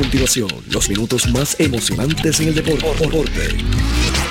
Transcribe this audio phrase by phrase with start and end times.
[0.00, 3.58] continuación los minutos más emocionantes en el deporte.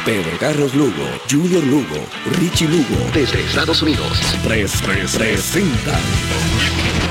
[0.03, 2.07] Pedro Carlos Lugo, Junior Lugo,
[2.39, 5.99] Richie Lugo, desde Estados Unidos, Tres presenta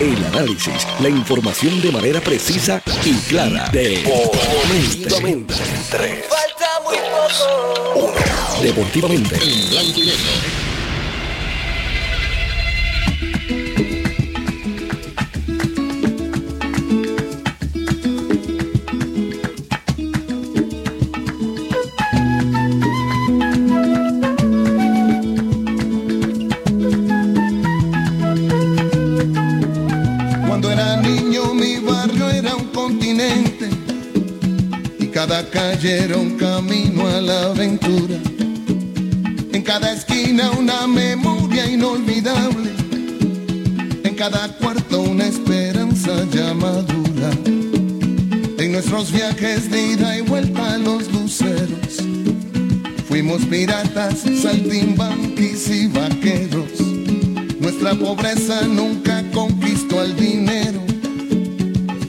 [0.00, 3.70] el análisis, la información de manera precisa y clara.
[3.72, 5.54] Deportivamente.
[5.54, 6.96] Falta muy
[7.94, 8.14] poco.
[8.60, 9.36] Deportivamente.
[9.36, 10.67] En blanco y negro
[39.80, 42.72] cada esquina una memoria inolvidable.
[44.02, 47.30] En cada cuarto una esperanza ya madura.
[48.58, 52.02] En nuestros viajes de ida y vuelta a los luceros.
[53.06, 56.80] Fuimos piratas, saltimbanquis y vaqueros.
[57.60, 60.80] Nuestra pobreza nunca conquistó el dinero.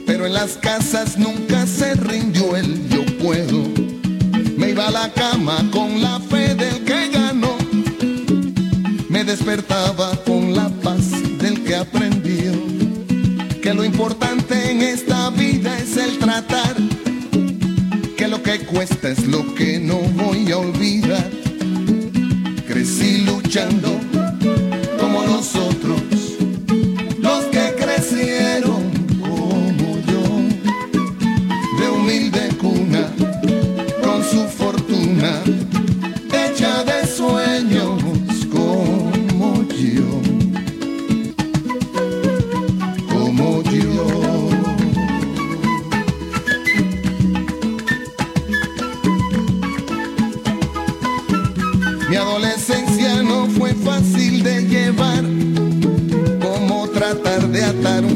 [0.08, 2.39] Pero en las casas nunca se rindió
[9.50, 9.56] Me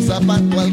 [0.09, 0.73] al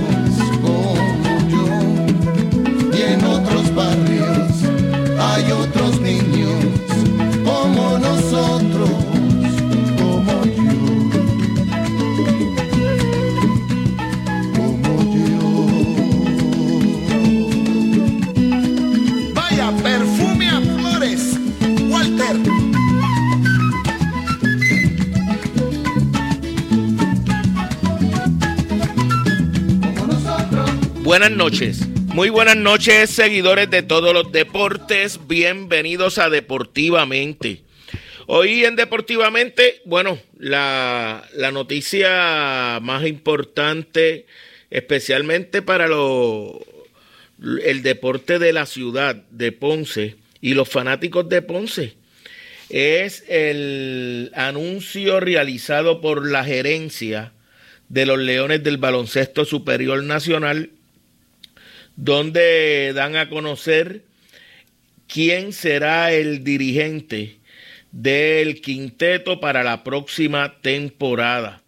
[31.11, 31.85] Buenas noches.
[32.05, 35.19] Muy buenas noches, seguidores de todos los deportes.
[35.27, 37.63] Bienvenidos a Deportivamente.
[38.27, 44.25] Hoy en Deportivamente, bueno, la, la noticia más importante,
[44.69, 46.65] especialmente para lo,
[47.61, 51.93] el deporte de la ciudad de Ponce y los fanáticos de Ponce,
[52.69, 57.33] es el anuncio realizado por la gerencia
[57.89, 60.69] de los Leones del Baloncesto Superior Nacional,
[62.01, 64.01] donde dan a conocer
[65.07, 67.37] quién será el dirigente
[67.91, 71.61] del quinteto para la próxima temporada.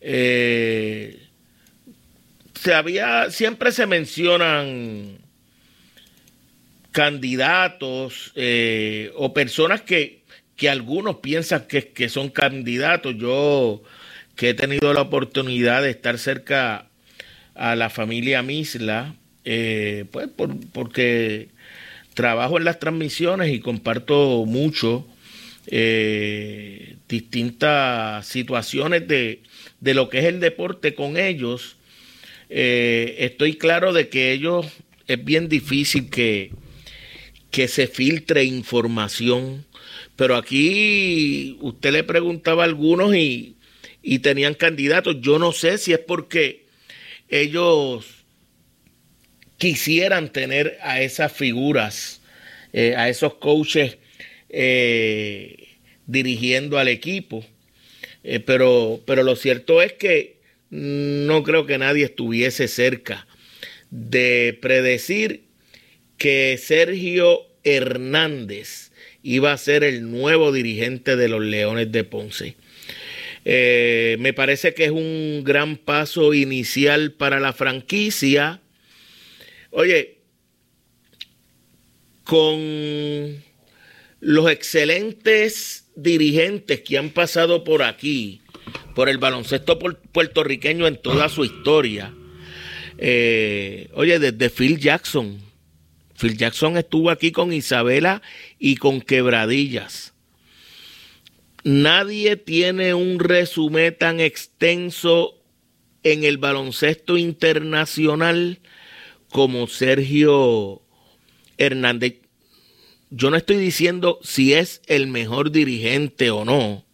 [0.00, 1.20] Eh,
[2.54, 5.18] se había, siempre se mencionan
[6.92, 10.22] candidatos eh, o personas que,
[10.54, 13.16] que algunos piensan que, que, son candidatos.
[13.18, 13.82] Yo
[14.36, 16.86] que he tenido la oportunidad de estar cerca
[17.56, 19.16] a la familia Misla,
[19.48, 20.28] eh, pues
[20.72, 21.50] porque
[22.14, 25.06] trabajo en las transmisiones y comparto mucho
[25.68, 29.42] eh, distintas situaciones de,
[29.80, 31.76] de, lo que es el deporte con ellos,
[32.50, 34.66] eh, estoy claro de que ellos
[35.06, 36.50] es bien difícil que,
[37.52, 39.64] que se filtre información,
[40.16, 43.54] pero aquí usted le preguntaba a algunos y,
[44.02, 45.20] y tenían candidatos.
[45.20, 46.66] Yo no sé si es porque
[47.28, 48.15] ellos
[49.58, 52.20] quisieran tener a esas figuras,
[52.72, 53.98] eh, a esos coaches
[54.48, 55.68] eh,
[56.06, 57.44] dirigiendo al equipo.
[58.22, 60.36] Eh, pero, pero lo cierto es que
[60.70, 63.26] no creo que nadie estuviese cerca
[63.90, 65.44] de predecir
[66.18, 68.90] que Sergio Hernández
[69.22, 72.56] iba a ser el nuevo dirigente de los Leones de Ponce.
[73.44, 78.60] Me parece que es un gran paso inicial para la franquicia.
[79.78, 80.22] Oye,
[82.24, 83.44] con
[84.20, 88.40] los excelentes dirigentes que han pasado por aquí,
[88.94, 92.14] por el baloncesto puertorriqueño en toda su historia.
[92.96, 95.42] Eh, oye, desde Phil Jackson.
[96.18, 98.22] Phil Jackson estuvo aquí con Isabela
[98.58, 100.14] y con Quebradillas.
[101.64, 105.34] Nadie tiene un resumen tan extenso
[106.02, 108.58] en el baloncesto internacional
[109.30, 110.82] como Sergio
[111.58, 112.20] Hernández
[113.10, 116.84] yo no estoy diciendo si es el mejor dirigente o no,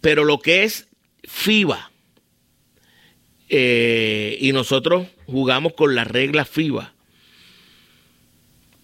[0.00, 0.88] pero lo que es
[1.24, 1.90] FIBA,
[3.50, 6.94] eh, y nosotros jugamos con las reglas FIBA,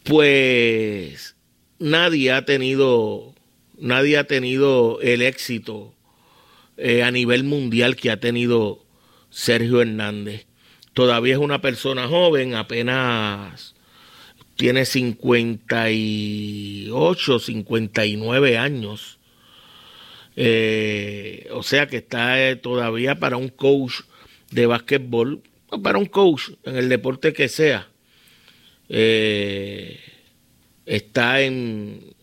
[0.03, 1.37] pues
[1.79, 3.35] nadie ha tenido,
[3.79, 5.95] nadie ha tenido el éxito
[6.77, 8.85] eh, a nivel mundial que ha tenido
[9.31, 10.47] Sergio Hernández.
[10.95, 13.75] Todavía es una persona joven, apenas
[14.57, 19.19] tiene 58, 59 años.
[20.37, 24.01] Eh, o sea que está eh, todavía para un coach
[24.51, 25.43] de básquetbol,
[25.83, 27.89] para un coach en el deporte que sea.
[28.89, 29.99] Eh,
[30.87, 32.15] está en,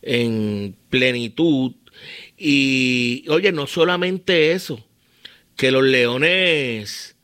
[0.00, 1.74] en plenitud.
[2.38, 4.82] Y oye, no solamente eso,
[5.56, 7.16] que los leones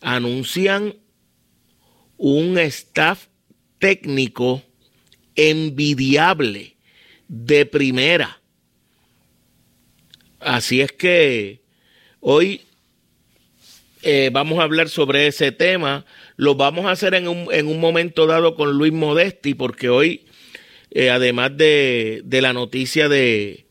[0.00, 0.94] anuncian
[2.16, 3.26] un staff
[3.78, 4.62] técnico
[5.34, 6.76] envidiable
[7.28, 8.40] de primera.
[10.40, 11.60] Así es que
[12.20, 12.62] hoy
[14.02, 16.06] eh, vamos a hablar sobre ese tema.
[16.36, 20.26] Lo vamos a hacer en un, en un momento dado con Luis Modesti, porque hoy,
[20.90, 23.66] eh, además de, de, la noticia de,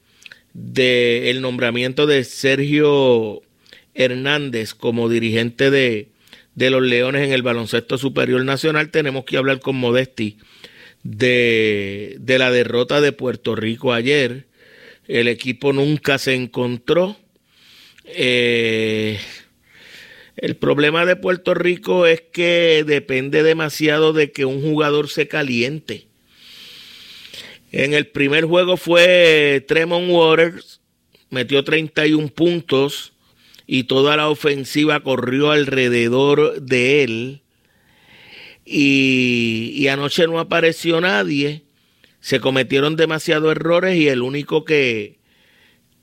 [0.53, 3.41] de el nombramiento de Sergio
[3.93, 6.09] Hernández como dirigente de,
[6.55, 10.37] de los Leones en el baloncesto superior nacional, tenemos que hablar con Modesti
[11.03, 14.47] de, de la derrota de Puerto Rico ayer.
[15.07, 17.17] El equipo nunca se encontró.
[18.05, 19.19] Eh,
[20.37, 26.07] el problema de Puerto Rico es que depende demasiado de que un jugador se caliente.
[27.71, 30.81] En el primer juego fue Tremont Waters,
[31.29, 33.14] metió 31 puntos
[33.67, 37.41] y toda la ofensiva corrió alrededor de él.
[38.65, 41.63] Y, anoche no apareció nadie.
[42.19, 45.19] Se cometieron demasiados errores y el único que,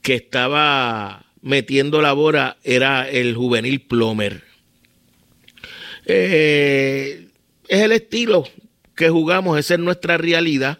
[0.03, 4.45] que estaba metiendo la bola era el juvenil Plomer.
[6.07, 7.29] Eh,
[7.69, 8.45] es el estilo
[8.95, 10.79] que jugamos, esa es nuestra realidad.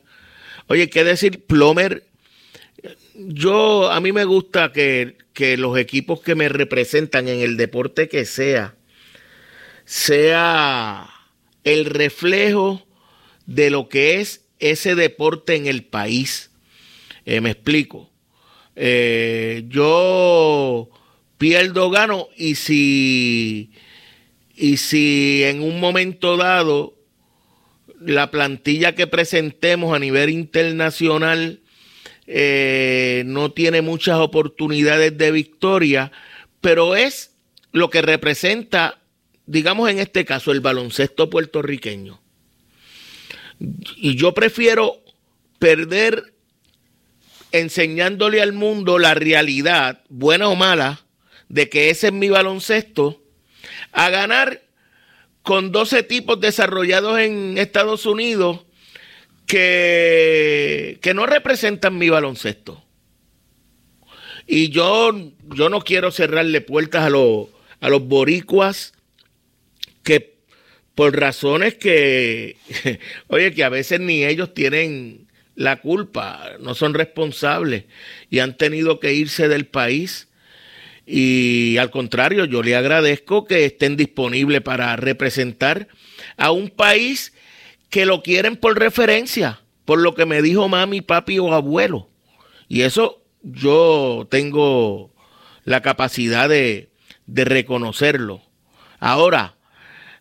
[0.69, 1.45] Oye, ¿qué decir?
[1.45, 2.07] Plomer,
[3.15, 8.09] yo, a mí me gusta que que los equipos que me representan en el deporte
[8.09, 8.75] que sea,
[9.85, 11.09] sea
[11.65, 12.87] el reflejo
[13.47, 16.51] de lo que es ese deporte en el país.
[17.25, 18.11] me explico.
[18.77, 20.91] yo
[21.39, 23.73] pierdo, gano y si,
[24.55, 26.95] y si en un momento dado
[28.01, 31.62] la plantilla que presentemos a nivel internacional
[32.27, 36.13] eh, no tiene muchas oportunidades de victoria,
[36.61, 37.35] pero es
[37.73, 39.01] lo que representa,
[39.47, 42.21] digamos en este caso, el baloncesto puertorriqueño.
[43.97, 45.03] Y yo prefiero
[45.59, 46.35] perder
[47.53, 51.05] enseñándole al mundo la realidad, buena o mala,
[51.49, 53.23] de que ese es mi baloncesto,
[53.93, 54.63] a ganar
[55.43, 58.61] con 12 tipos desarrollados en Estados Unidos
[59.47, 62.85] que, que no representan mi baloncesto.
[64.47, 65.13] Y yo,
[65.55, 67.49] yo no quiero cerrarle puertas a, los
[67.81, 68.95] a los boricuas
[70.03, 70.37] que
[70.95, 72.57] por razones que,
[73.29, 77.85] oye, que a veces ni ellos tienen la culpa, no son responsables
[78.31, 80.29] y han tenido que irse del país
[81.07, 85.89] y al contrario, yo le agradezco que estén disponibles para representar
[86.37, 87.33] a un país
[87.93, 92.09] que lo quieren por referencia, por lo que me dijo mami, papi o abuelo.
[92.67, 95.13] Y eso yo tengo
[95.65, 96.89] la capacidad de,
[97.27, 98.41] de reconocerlo.
[98.99, 99.57] Ahora,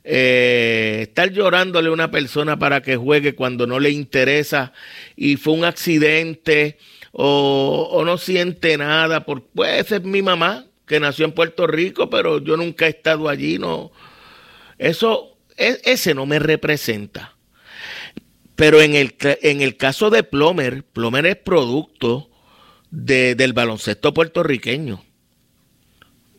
[0.04, 4.74] eh, estar llorándole a una persona para que juegue cuando no le interesa
[5.16, 6.78] y fue un accidente
[7.14, 12.10] o, o no siente nada, por, pues es mi mamá, que nació en Puerto Rico,
[12.10, 13.94] pero yo nunca he estado allí, no.
[14.78, 17.31] Eso, e, ese no me representa.
[18.62, 22.30] Pero en el, en el caso de Plomer, Plomer es producto
[22.92, 25.04] del baloncesto puertorriqueño.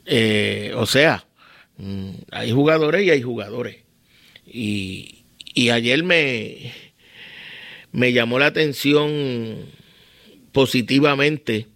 [0.07, 1.27] Eh, o sea,
[1.79, 3.79] mm, hay jugadores y hay jugadores.
[4.47, 6.73] Y, y ayer me,
[7.91, 9.67] me llamó la atención
[10.53, 11.67] positivamente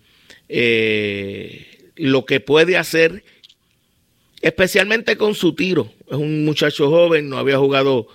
[0.48, 3.24] eh, lo que puede hacer,
[4.42, 5.92] especialmente con su tiro.
[6.08, 8.06] Es un muchacho joven, no había jugado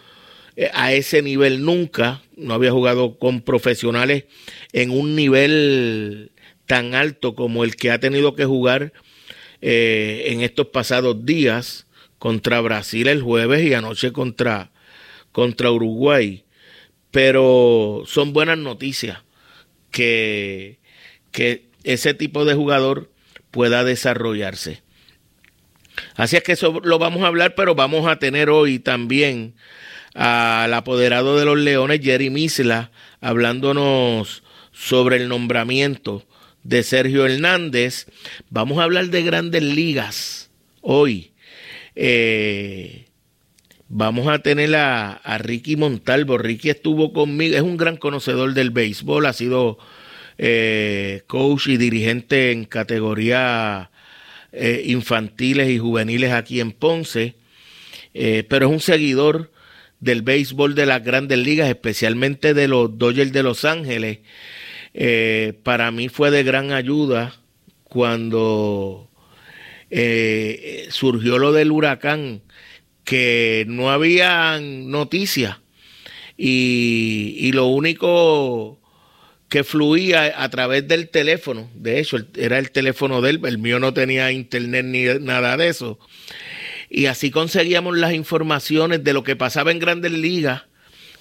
[0.74, 4.26] a ese nivel nunca, no había jugado con profesionales
[4.74, 6.32] en un nivel
[6.66, 8.94] tan alto como el que ha tenido que jugar
[9.62, 11.86] eh, en estos pasados días
[12.18, 14.72] contra Brasil el jueves y anoche contra,
[15.32, 16.46] contra Uruguay.
[17.12, 19.20] Pero son buenas noticias
[19.92, 20.80] que,
[21.32, 23.12] que ese tipo de jugador
[23.52, 24.82] pueda desarrollarse.
[26.16, 29.56] Así es que eso lo vamos a hablar, pero vamos a tener hoy también
[30.14, 32.92] al apoderado de los Leones, Jerry Misla,
[33.22, 36.26] hablándonos sobre el nombramiento
[36.64, 38.08] de Sergio Hernández.
[38.50, 40.50] Vamos a hablar de grandes ligas
[40.82, 41.32] hoy.
[41.96, 43.06] Eh,
[43.88, 46.38] vamos a tener a, Ricky Montalvo.
[46.38, 49.78] Ricky estuvo conmigo, es un gran conocedor del béisbol, ha sido
[50.38, 53.92] eh, coach y dirigente en categoría
[54.52, 57.36] eh, infantiles y juveniles aquí en Ponce,
[58.14, 59.52] pero es un seguidor
[60.02, 64.20] del béisbol de las grandes ligas, especialmente de los Dodgers de Los Ángeles.
[65.64, 67.36] para mí fue de gran ayuda
[67.84, 69.10] cuando
[70.90, 72.42] surgió lo del huracán,
[73.06, 75.58] que no había noticias
[76.38, 78.82] y, y lo único
[79.52, 81.70] que fluía a través del teléfono.
[81.76, 85.68] De hecho, era el teléfono de él, el mío no tenía internet ni nada de
[85.68, 86.00] eso.
[86.94, 90.64] Y así conseguíamos las informaciones de lo que pasaba en grandes ligas,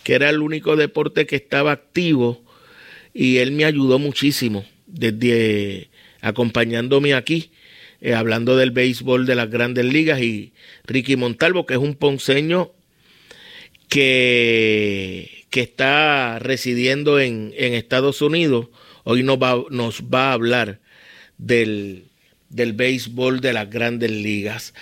[0.03, 2.43] que era el único deporte que estaba activo.
[3.15, 5.89] Y él me ayudó muchísimo desde
[6.21, 7.53] acompañándome aquí,
[8.01, 10.21] eh, hablando del béisbol de las grandes ligas.
[10.21, 10.53] Y
[10.87, 12.73] Ricky Montalvo, que es un ponceño
[13.89, 18.69] que que está residiendo en, Estados Unidos,
[19.05, 20.81] hoy nos va, nos va a hablar
[21.39, 22.05] del,
[22.49, 24.75] del béisbol de las grandes ligas.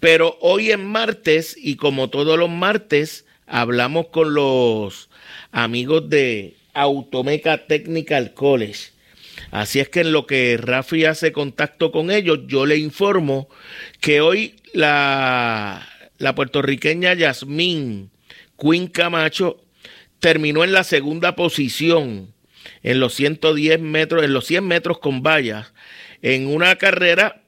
[0.00, 5.10] Pero hoy es martes y como todos los martes hablamos con los
[5.52, 8.92] amigos de Automeca Technical College.
[9.50, 13.48] Así es que en lo que Rafi hace contacto con ellos, yo le informo
[14.00, 15.86] que hoy la,
[16.18, 18.10] la puertorriqueña Yasmín
[18.58, 19.62] Quinn Camacho
[20.18, 22.32] terminó en la segunda posición
[22.82, 25.72] en los 110 metros, en los 100 metros con vallas,
[26.22, 27.42] en una carrera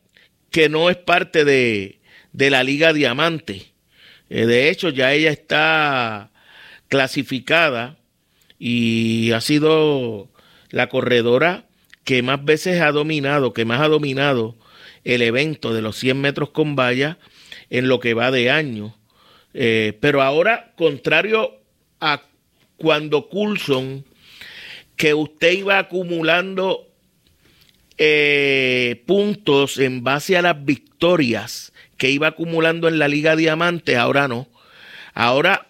[0.50, 2.00] que no es parte de,
[2.32, 3.72] de la Liga Diamante.
[4.30, 6.30] Eh, de hecho, ya ella está
[6.88, 7.96] clasificada
[8.58, 10.28] y ha sido
[10.70, 11.66] la corredora
[12.04, 14.56] que más veces ha dominado, que más ha dominado
[15.04, 17.18] el evento de los 100 metros con valla
[17.70, 18.96] en lo que va de año.
[19.54, 21.58] Eh, pero ahora, contrario
[22.00, 22.22] a
[22.76, 24.04] cuando Coulson,
[24.96, 26.88] que usted iba acumulando
[27.98, 31.71] eh, puntos en base a las victorias
[32.02, 34.48] que iba acumulando en la Liga Diamante, ahora no.
[35.14, 35.68] Ahora,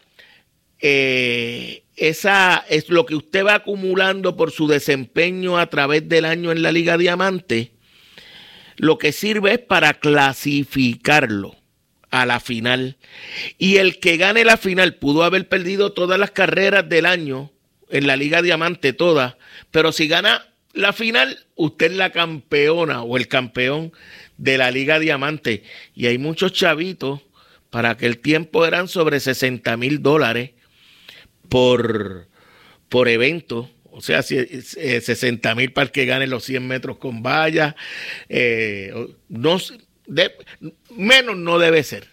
[0.81, 6.51] eh, esa es lo que usted va acumulando por su desempeño a través del año
[6.51, 7.73] en la Liga Diamante,
[8.77, 11.55] lo que sirve es para clasificarlo
[12.11, 12.97] a la final.
[13.59, 17.53] Y el que gane la final pudo haber perdido todas las carreras del año
[17.91, 19.37] en la Liga Diamante, todas,
[19.71, 23.93] pero si gana la final, usted es la campeona o el campeón
[24.37, 25.65] de la Liga Diamante.
[25.95, 27.21] Y hay muchos chavitos,
[27.71, 30.51] para aquel tiempo eran sobre 60 mil dólares
[31.49, 32.29] por,
[32.89, 33.71] por evento.
[33.85, 37.75] O sea, 60 eh, mil para el que gane los 100 metros con vallas.
[38.29, 38.93] Eh,
[39.29, 39.59] no,
[40.91, 42.09] menos no debe ser.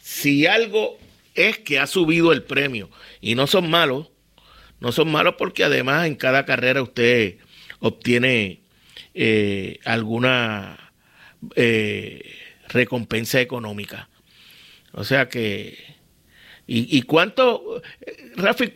[0.00, 0.98] Si algo
[1.34, 4.10] es que ha subido el premio y no son malos,
[4.80, 7.36] no son malos porque además en cada carrera usted
[7.80, 8.62] obtiene
[9.14, 10.91] eh, alguna
[11.56, 12.22] eh,
[12.68, 14.08] recompensa económica.
[14.92, 15.78] O sea que,
[16.66, 17.82] ¿y, cuánto,
[18.36, 18.72] Rafi,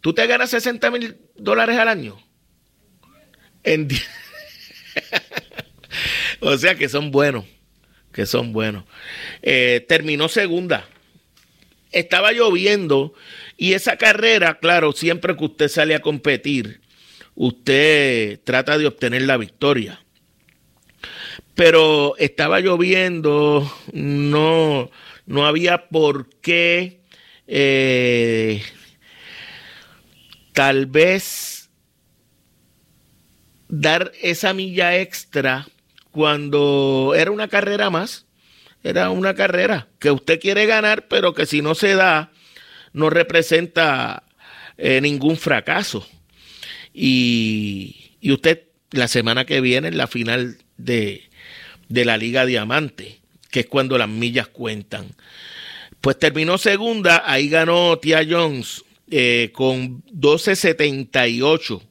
[0.00, 2.18] tú te ganas 60 mil dólares al año?
[3.62, 3.88] En
[6.40, 7.44] o sea que son buenos,
[8.12, 8.84] que son buenos.
[9.42, 10.88] Eh, terminó segunda.
[11.92, 13.14] Estaba lloviendo
[13.56, 16.80] y esa carrera, claro, siempre que usted sale a competir,
[17.34, 20.03] usted trata de obtener la victoria.
[21.54, 24.90] Pero estaba lloviendo, no,
[25.26, 27.00] no había por qué
[27.46, 28.62] eh,
[30.52, 31.70] tal vez
[33.68, 35.66] dar esa milla extra
[36.10, 38.26] cuando era una carrera más.
[38.82, 42.32] Era una carrera que usted quiere ganar, pero que si no se da,
[42.92, 44.24] no representa
[44.76, 46.06] eh, ningún fracaso.
[46.92, 51.28] Y, usted la semana que viene en la final de,
[51.88, 55.14] la Liga Diamante, que es cuando las millas cuentan.
[56.00, 61.82] Pues terminó segunda, ahí ganó Tia Jones eh, con 12.78.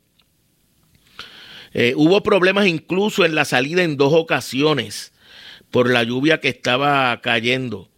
[1.74, 5.14] Eh, hubo problemas incluso en la salida en dos ocasiones
[5.72, 7.90] por la lluvia que estaba cayendo.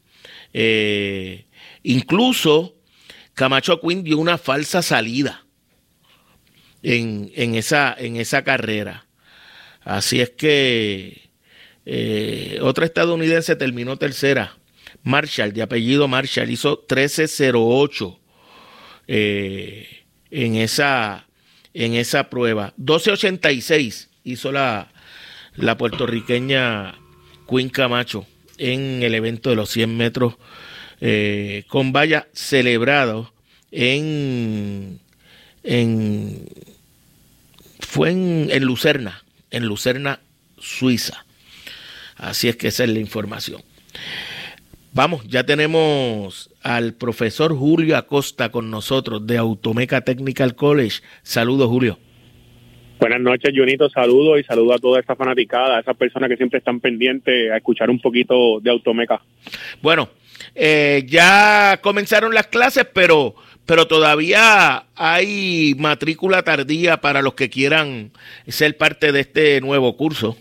[0.53, 1.45] Eh,
[1.83, 2.75] incluso
[3.33, 5.45] Camacho Quinn dio una falsa salida
[6.81, 9.07] en, esa, en esa carrera.
[9.81, 11.24] Así es que
[11.85, 14.57] eh, otra estadounidense terminó tercera.
[15.03, 18.17] Marshall, de apellido Marshall, hizo 13.08
[19.07, 21.27] eh, en, esa,
[21.73, 22.73] en esa prueba.
[22.79, 24.91] 12.86 hizo la,
[25.55, 26.95] la puertorriqueña
[27.47, 28.25] Queen Camacho
[28.57, 30.35] en el evento de los 100 metros
[31.01, 33.33] eh, con valla celebrado
[33.71, 34.99] en,
[35.63, 36.49] en
[37.79, 40.19] fue en, Lucerna, en Lucerna,
[40.57, 41.24] Suiza.
[42.15, 43.61] Así es que esa es la información.
[44.93, 51.01] Vamos, ya tenemos al profesor Julio Acosta con nosotros de Automeca Technical College.
[51.21, 51.99] Saludos, Julio.
[52.99, 53.89] Buenas noches, Junito.
[53.89, 57.57] Saludos y saludo a toda esta fanaticada, a esas personas que siempre están pendientes a
[57.57, 59.21] escuchar un poquito de Automeca.
[59.81, 60.07] Bueno,
[60.55, 68.11] eh, ya comenzaron las clases, pero pero todavía hay matrícula tardía para los que quieran
[68.47, 70.37] ser parte de este nuevo curso.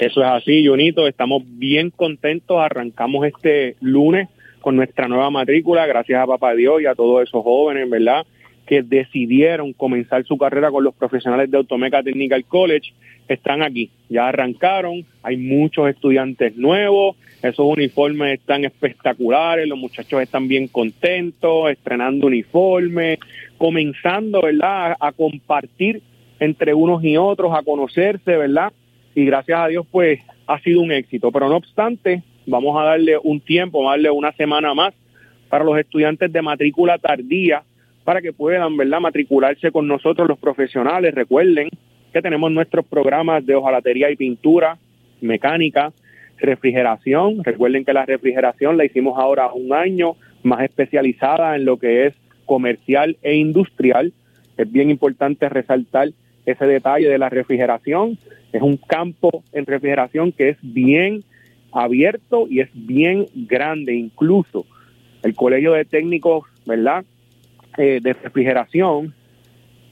[0.00, 1.06] Eso es así, Junito.
[1.06, 2.58] Estamos bien contentos.
[2.58, 4.28] Arrancamos este lunes
[4.60, 8.24] con nuestra nueva matrícula, gracias a Papá Dios y a todos esos jóvenes, ¿verdad?
[8.64, 12.92] Que decidieron comenzar su carrera con los profesionales de Automeca Technical College
[13.28, 20.48] están aquí, ya arrancaron, hay muchos estudiantes nuevos, esos uniformes están espectaculares, los muchachos están
[20.48, 23.18] bien contentos, estrenando uniformes,
[23.58, 26.02] comenzando, ¿verdad?, a, compartir
[26.40, 28.72] entre unos y otros, a conocerse, ¿verdad?
[29.14, 31.30] Y gracias a Dios, pues, ha sido un éxito.
[31.30, 34.94] Pero no obstante, vamos a darle un tiempo, vamos a darle una semana más
[35.48, 37.62] para los estudiantes de matrícula tardía,
[38.04, 41.14] para que puedan, ¿verdad?, matricularse con nosotros los profesionales.
[41.14, 41.68] Recuerden
[42.12, 44.78] que tenemos nuestros programas de hojalatería y pintura,
[45.20, 45.92] mecánica,
[46.38, 47.44] refrigeración.
[47.44, 52.14] Recuerden que la refrigeración la hicimos ahora un año más especializada en lo que es
[52.44, 54.12] comercial e industrial.
[54.56, 56.08] Es bien importante resaltar
[56.46, 58.18] ese detalle de la refrigeración.
[58.52, 61.24] Es un campo en refrigeración que es bien
[61.72, 63.94] abierto y es bien grande.
[63.94, 64.66] Incluso
[65.22, 67.04] el Colegio de Técnicos, ¿verdad?
[67.78, 69.14] Eh, de refrigeración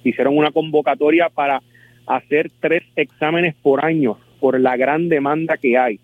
[0.04, 1.62] hicieron una convocatoria para
[2.06, 6.00] hacer tres exámenes por año por la gran demanda que hay.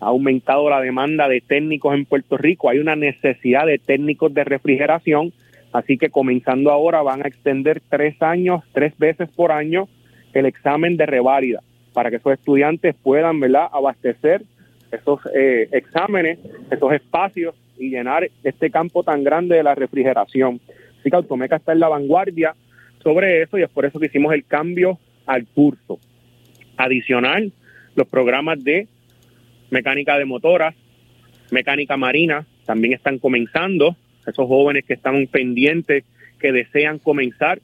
[0.00, 4.44] Ha aumentado la demanda de técnicos en Puerto Rico, hay una necesidad de técnicos de
[4.44, 5.32] refrigeración,
[5.72, 9.88] Así que comenzando ahora van a extender tres años, tres veces por año,
[10.34, 13.68] el examen de reválida para que esos estudiantes puedan ¿verdad?
[13.72, 14.42] abastecer
[14.90, 16.38] esos eh, exámenes,
[16.70, 20.60] esos espacios y llenar este campo tan grande de la refrigeración.
[21.00, 22.54] Así que Automeca está en la vanguardia
[23.02, 25.98] sobre eso y es por eso que hicimos el cambio al curso.
[26.76, 27.52] Adicional,
[27.94, 28.86] los programas de
[29.70, 30.74] mecánica de motoras,
[31.50, 33.96] mecánica marina, también están comenzando.
[34.26, 36.04] Esos jóvenes que están pendientes,
[36.38, 37.60] que desean comenzar,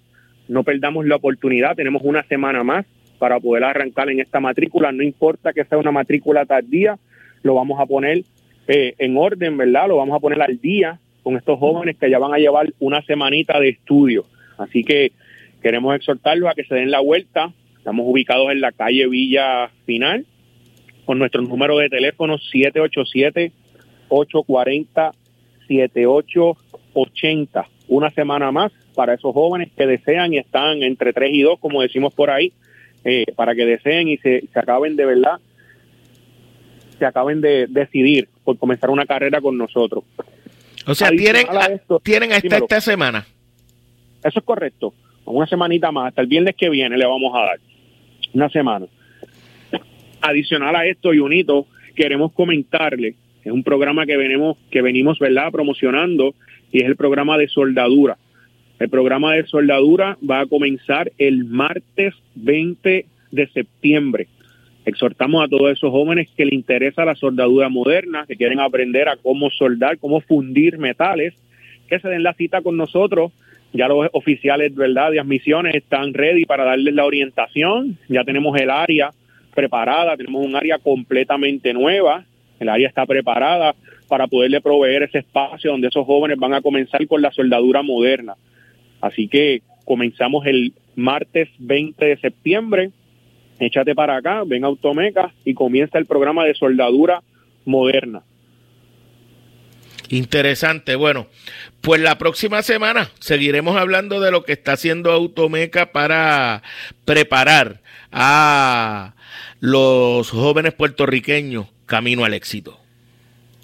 [0.48, 2.86] no perdamos la oportunidad, tenemos una semana más
[3.18, 6.98] para poder arrancar en esta matrícula, no importa que sea una matrícula tardía,
[7.42, 8.22] lo vamos a poner
[8.66, 9.88] eh, en orden, ¿verdad?
[9.88, 13.02] Lo vamos a poner al día con estos jóvenes que ya van a llevar una
[13.02, 14.26] semanita de estudio.
[14.56, 15.12] Así que
[15.62, 17.52] queremos exhortarlos a que se den la vuelta.
[17.76, 20.26] Estamos ubicados en la calle Villa Final
[21.04, 22.36] con nuestro número de teléfono
[25.68, 27.66] 787-840-7880.
[27.88, 31.82] Una semana más para esos jóvenes que desean y están entre 3 y 2, como
[31.82, 32.52] decimos por ahí,
[33.04, 35.38] eh, para que deseen y se, se acaben de verdad
[36.98, 40.04] se acaben de decidir por comenzar una carrera con nosotros.
[40.86, 41.46] O sea, tienen,
[42.02, 43.26] tienen hasta esta semana.
[44.24, 44.94] Eso es correcto.
[45.24, 47.60] Una semanita más, hasta el viernes que viene le vamos a dar.
[48.32, 48.86] Una semana.
[50.20, 53.14] Adicional a esto, y unito, queremos comentarle,
[53.48, 55.50] es un programa que venimos, que venimos ¿verdad?
[55.50, 56.34] promocionando,
[56.70, 58.18] y es el programa de soldadura.
[58.78, 64.28] El programa de soldadura va a comenzar el martes 20 de septiembre.
[64.84, 69.16] Exhortamos a todos esos jóvenes que les interesa la soldadura moderna, que quieren aprender a
[69.16, 71.34] cómo soldar, cómo fundir metales,
[71.88, 73.32] que se den la cita con nosotros.
[73.72, 75.10] Ya los oficiales ¿verdad?
[75.10, 77.98] de admisiones están ready para darles la orientación.
[78.08, 79.10] Ya tenemos el área
[79.54, 82.24] preparada, tenemos un área completamente nueva.
[82.60, 83.74] El área está preparada
[84.08, 88.34] para poderle proveer ese espacio donde esos jóvenes van a comenzar con la soldadura moderna.
[89.00, 92.90] Así que comenzamos el martes 20 de septiembre
[93.58, 97.22] échate para acá, ven a Automeca y comienza el programa de soldadura
[97.64, 98.22] moderna.
[100.10, 100.94] Interesante.
[100.94, 101.26] Bueno,
[101.82, 106.62] pues la próxima semana seguiremos hablando de lo que está haciendo Automeca para
[107.04, 109.14] preparar a
[109.60, 112.78] los jóvenes puertorriqueños camino al éxito.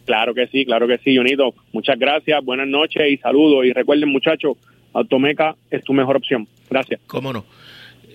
[0.05, 1.55] Claro que sí, claro que sí, Junito.
[1.73, 3.65] Muchas gracias, buenas noches y saludos.
[3.65, 4.57] Y recuerden, muchachos,
[4.93, 6.49] Automeca es tu mejor opción.
[6.69, 7.01] Gracias.
[7.07, 7.45] Cómo no.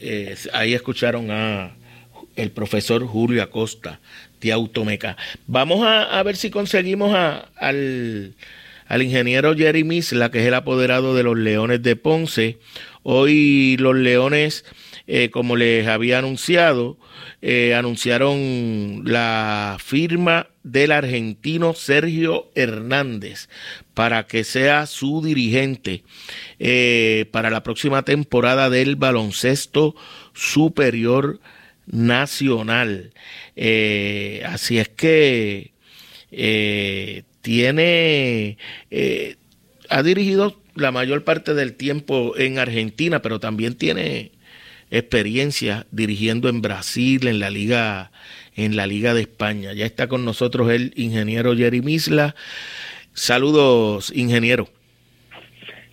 [0.01, 1.71] Eh, ahí escucharon a
[2.35, 3.99] el profesor Julio Acosta
[4.39, 5.17] de Automeca.
[5.47, 7.15] Vamos a, ver si conseguimos
[7.55, 8.33] al,
[9.01, 12.57] ingeniero Jerry Misla, que es el apoderado de los Leones de Ponce.
[13.03, 14.63] Hoy los Leones,
[15.07, 16.97] eh, como les había anunciado,
[17.41, 23.47] eh, anunciaron la firma del argentino Sergio Hernández
[23.93, 26.03] para que sea su dirigente
[26.59, 29.95] eh, para la próxima temporada del baloncesto
[30.33, 31.39] superior
[31.85, 33.13] nacional.
[33.55, 35.71] Eh, así es que
[37.41, 38.57] tiene,
[39.89, 44.31] ha dirigido la mayor parte del tiempo en Argentina, pero también tiene
[44.91, 48.11] experiencia dirigiendo en Brasil, en la liga,
[48.55, 49.73] en la liga de España.
[49.73, 52.35] Ya está con nosotros el ingeniero Jerry Misla.
[53.13, 54.67] Saludos, ingeniero.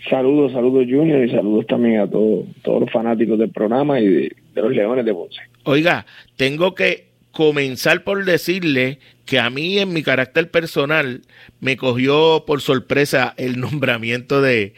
[0.09, 4.33] Saludos, saludos Junior y saludos también a todos, todos los fanáticos del programa y de,
[4.55, 5.41] los Leones de Ponce.
[5.65, 6.07] Oiga,
[6.37, 11.23] tengo que comenzar por decirle que a mí en mi carácter personal
[11.61, 14.75] me cogió por sorpresa el nombramiento de,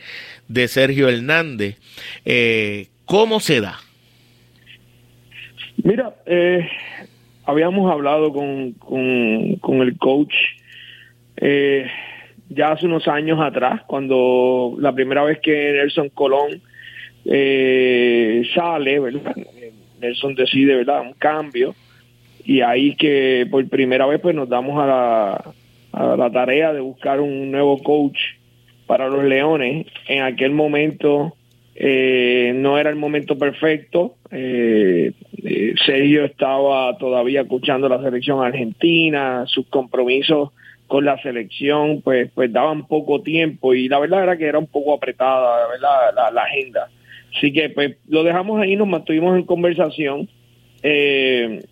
[0.48, 1.76] de Sergio Hernández.
[2.24, 3.78] Eh, ¿Cómo se da?
[5.88, 6.68] Mira, eh,
[7.46, 10.34] habíamos hablado con, con, el coach
[11.38, 11.86] eh,
[12.50, 16.60] ya hace unos años atrás, cuando la primera vez que Nelson Colón
[17.24, 19.34] eh, sale, ¿verdad?
[19.98, 21.00] Nelson decide, ¿verdad?
[21.00, 21.74] Un cambio
[22.44, 25.54] y ahí que por primera vez pues nos damos a la,
[25.92, 28.18] a la tarea de buscar un nuevo coach
[28.86, 29.86] para los Leones.
[30.06, 31.37] En aquel momento
[31.80, 34.16] eh, no era el momento perfecto.
[34.32, 35.12] Eh,
[35.44, 40.50] eh, Sergio estaba todavía escuchando la selección argentina, sus compromisos
[40.88, 44.66] con la selección pues pues daban poco tiempo y la verdad era que era un
[44.66, 45.68] poco apretada.
[45.80, 46.88] La, agenda
[47.36, 50.28] así que pues lo dejamos ahí nos mantuvimos en conversación
[50.82, 51.62] eh,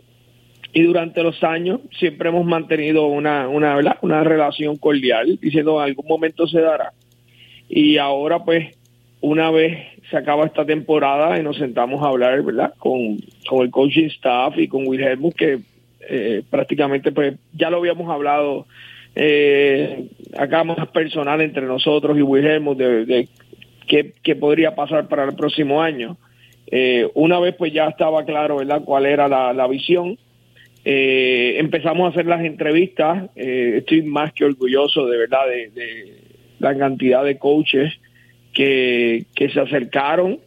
[0.73, 3.97] y durante los años siempre hemos mantenido una una ¿verdad?
[4.03, 6.93] una relación cordial diciendo en algún momento se dará
[7.69, 8.77] y ahora pues
[9.21, 13.71] una vez se acaba esta temporada y nos sentamos a hablar verdad con, con el
[13.71, 15.59] coaching staff y con Wilhelmus que
[16.09, 18.67] eh, prácticamente pues ya lo habíamos hablado
[19.19, 23.29] eh, acá más personal entre nosotros y Wilhelmo de,
[23.87, 26.19] qué, podría pasar para el próximo año.
[26.67, 30.19] Eh, una vez pues ya estaba claro, ¿verdad?, cuál era la, visión.
[30.85, 33.31] Eh, empezamos a hacer las entrevistas.
[33.37, 36.15] Eh, estoy más que orgulloso, de verdad, de,
[36.59, 37.93] la cantidad de coaches
[38.57, 40.39] que, se acercaron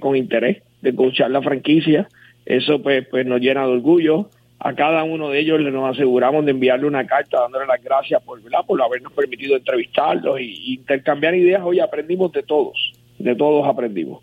[0.00, 2.08] con interés de coachar la franquicia.
[2.44, 4.28] Eso pues, pues nos llena de orgullo.
[4.58, 8.40] A cada uno de ellos nos aseguramos de enviarle una carta dándole las gracias por,
[8.66, 11.62] por habernos permitido entrevistarlos y, intercambiar ideas.
[11.64, 14.22] Hoy aprendimos de todos, de todos aprendimos.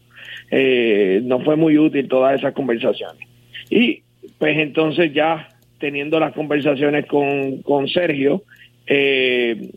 [0.52, 3.28] Eh, nos fue muy útil todas esas conversaciones.
[3.70, 4.02] Y
[4.38, 8.44] pues entonces ya teniendo las conversaciones con, con Sergio,
[8.88, 9.72] eh,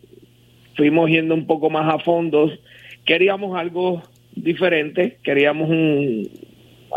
[0.75, 2.51] fuimos yendo un poco más a fondo.
[3.05, 4.01] Queríamos algo
[4.35, 6.29] diferente, queríamos un,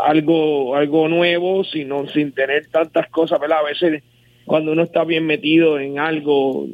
[0.03, 3.59] algo, algo nuevo, sino sin tener tantas cosas, ¿verdad?
[3.59, 4.03] A veces
[4.45, 6.67] cuando uno está bien metido en algo,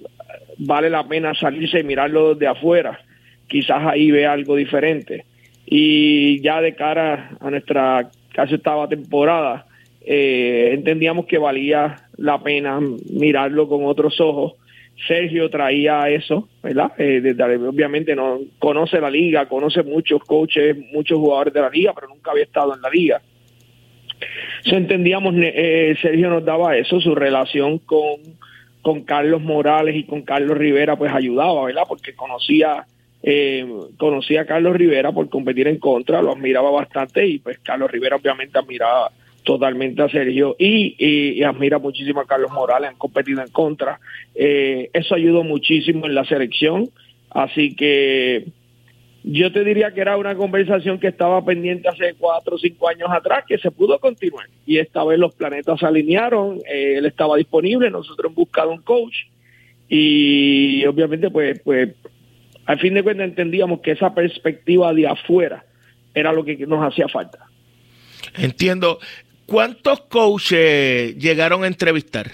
[0.57, 2.99] vale la pena salirse y mirarlo de afuera.
[3.47, 5.25] Quizás ahí ve algo diferente.
[5.65, 9.65] Y ya de cara a nuestra casi estaba temporada,
[10.05, 14.53] eh, entendíamos que valía la pena mirarlo con otros ojos
[15.07, 16.91] Sergio traía eso, ¿verdad?
[16.97, 17.35] Eh,
[17.67, 22.31] obviamente no conoce la liga, conoce muchos coaches, muchos jugadores de la liga, pero nunca
[22.31, 23.21] había estado en la liga.
[24.63, 28.21] So, entendíamos, eh, Sergio nos daba eso, su relación con,
[28.81, 31.83] con Carlos Morales y con Carlos Rivera, pues ayudaba, ¿verdad?
[31.87, 32.85] Porque conocía,
[33.21, 37.91] eh, conocía a Carlos Rivera por competir en contra, lo admiraba bastante y pues Carlos
[37.91, 39.11] Rivera obviamente admiraba
[39.43, 43.99] totalmente a Sergio y, admira muchísimo a Carlos Morales, han competido en contra.
[44.35, 46.89] Eh, eso ayudó muchísimo en la selección,
[47.29, 48.45] así que
[49.23, 53.09] yo te diría que era una conversación que estaba pendiente hace cuatro o cinco años
[53.09, 57.37] atrás, que se pudo continuar y esta vez los planetas se alinearon, eh, él estaba
[57.37, 59.15] disponible, nosotros hemos buscado un coach
[59.87, 61.89] y obviamente pues, pues
[62.65, 65.65] al fin de cuentas entendíamos que esa perspectiva de afuera
[66.13, 67.47] era lo que nos hacía falta.
[68.37, 68.99] Entiendo.
[69.45, 72.31] ¿Cuántos coaches llegaron a entrevistar?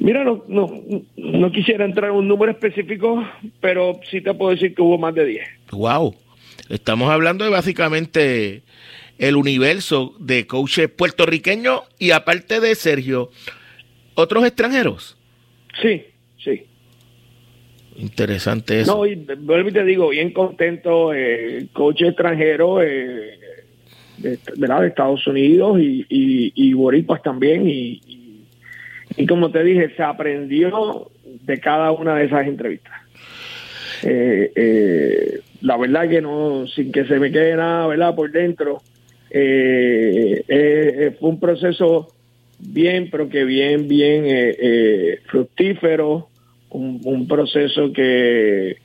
[0.00, 3.22] Mira, no, no, quisiera entrar en un número específico,
[3.60, 5.48] pero sí te puedo decir que hubo más de 10.
[5.72, 6.16] Wow.
[6.70, 8.62] Estamos hablando de básicamente
[9.18, 13.30] el universo de coaches puertorriqueños y aparte de Sergio,
[14.14, 15.18] otros extranjeros.
[15.82, 16.04] Sí,
[16.42, 16.62] sí.
[17.96, 18.96] Interesante eso.
[18.96, 23.39] No, y vuelvo y te digo, bien contento, eh, coach extranjero, eh,
[24.20, 28.00] de, de Estados Unidos y, y, y también y,
[29.16, 32.94] y, como te dije, se aprendió de cada una de esas entrevistas.
[34.02, 38.14] Eh, eh, la verdad que no, sin que se me quede nada, ¿verdad?
[38.14, 38.82] Por dentro,
[39.30, 42.08] eh, fue un proceso
[42.58, 44.24] bien, pero que bien, bien
[45.26, 46.28] fructífero,
[46.70, 48.76] un, un, proceso que,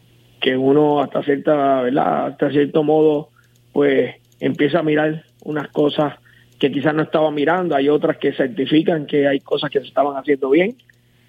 [0.41, 2.27] que uno hasta cierta, ¿verdad?
[2.27, 3.29] Hasta cierto modo,
[3.73, 6.13] pues empieza a mirar unas cosas
[6.59, 10.15] que quizás no estaba mirando, hay otras que certifican que hay cosas que se estaban
[10.15, 10.75] haciendo bien.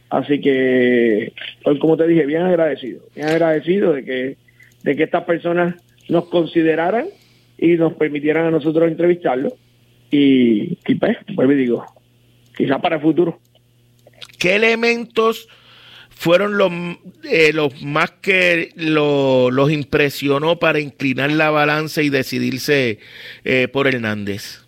[0.08, 1.32] Así que,
[1.64, 4.36] hoy como te dije, bien agradecido, bien agradecido de que,
[4.82, 5.74] de que estas personas
[6.08, 7.06] nos consideraran
[7.58, 9.52] y nos permitieran a nosotros entrevistarlo.
[10.10, 11.84] Y, y pues, y digo,
[12.56, 13.40] quizás para el futuro.
[14.38, 15.48] ¿Qué elementos
[16.16, 16.72] fueron los,
[17.30, 22.98] eh, los más que los impresionó para inclinar la balanza y decidirse
[23.44, 24.64] eh, por Hernández?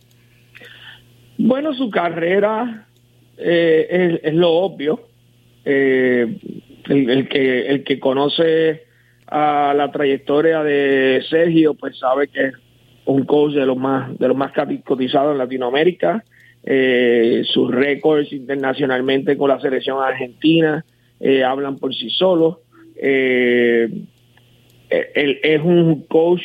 [1.38, 2.86] Bueno, su carrera
[3.38, 5.08] eh, es, lo obvio.
[5.64, 6.38] El,
[6.86, 8.84] el, que, el que conoce
[9.26, 12.54] a la trayectoria de Sergio, pues sabe que es
[13.06, 14.52] un coach de los más, de los más
[14.84, 16.22] cotizados en Latinoamérica.
[16.62, 20.84] sus récords internacionalmente con la selección argentina
[21.20, 22.58] eh, hablan por sí solos.
[22.96, 23.88] Eh,
[24.90, 26.42] él es un coach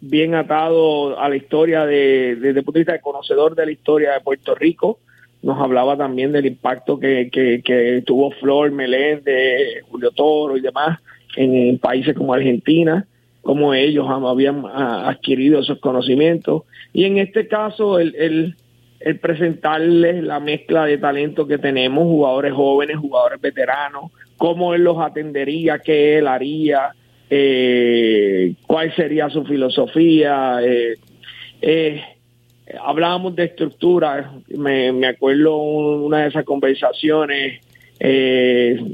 [0.00, 3.72] bien atado a la historia de, desde el punto de vista de conocedor de la
[3.72, 4.98] historia de Puerto Rico.
[5.42, 10.98] Nos hablaba también del impacto que, que, tuvo Flor, Meléndez, Julio Toro y demás
[11.36, 13.06] en, países como Argentina,
[13.42, 16.62] como ellos habían adquirido esos conocimientos.
[16.92, 18.56] Y en este caso, el, el,
[19.04, 24.98] el presentarles la mezcla de talento que tenemos, jugadores jóvenes, jugadores veteranos, cómo él los
[24.98, 26.94] atendería, qué él haría,
[27.28, 30.56] eh, cuál sería su filosofía.
[30.62, 30.94] Eh,
[31.60, 32.02] eh,
[32.82, 37.60] hablábamos de estructura, me, acuerdo una de esas conversaciones,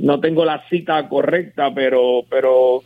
[0.03, 2.83] no tengo la cita correcta, pero, pero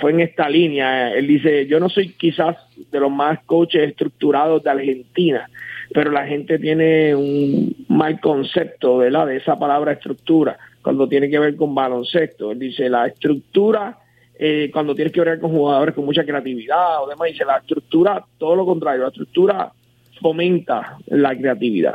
[0.00, 1.12] fue en esta línea.
[1.12, 2.56] Él dice, yo no soy quizás
[2.92, 5.48] de los más coaches estructurados de Argentina,
[5.92, 11.56] pero la gente tiene un mal concepto de esa palabra estructura cuando tiene que ver
[11.56, 12.52] con baloncesto.
[12.52, 13.98] Él dice, la estructura
[14.38, 17.28] eh, cuando tienes que ver con jugadores con mucha creatividad o demás.
[17.32, 19.72] Dice, la estructura, todo lo contrario, la estructura
[20.20, 21.94] fomenta la creatividad.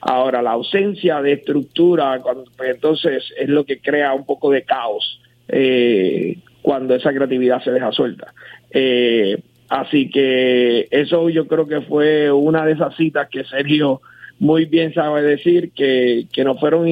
[0.00, 4.62] Ahora, la ausencia de estructura, cuando, pues, entonces es lo que crea un poco de
[4.62, 8.34] caos eh, cuando esa creatividad se deja suelta.
[8.70, 9.38] Eh,
[9.74, 14.00] así que eso yo creo que fue una de esas citas que Sergio
[14.38, 16.86] muy bien sabe decir que, que nos fueron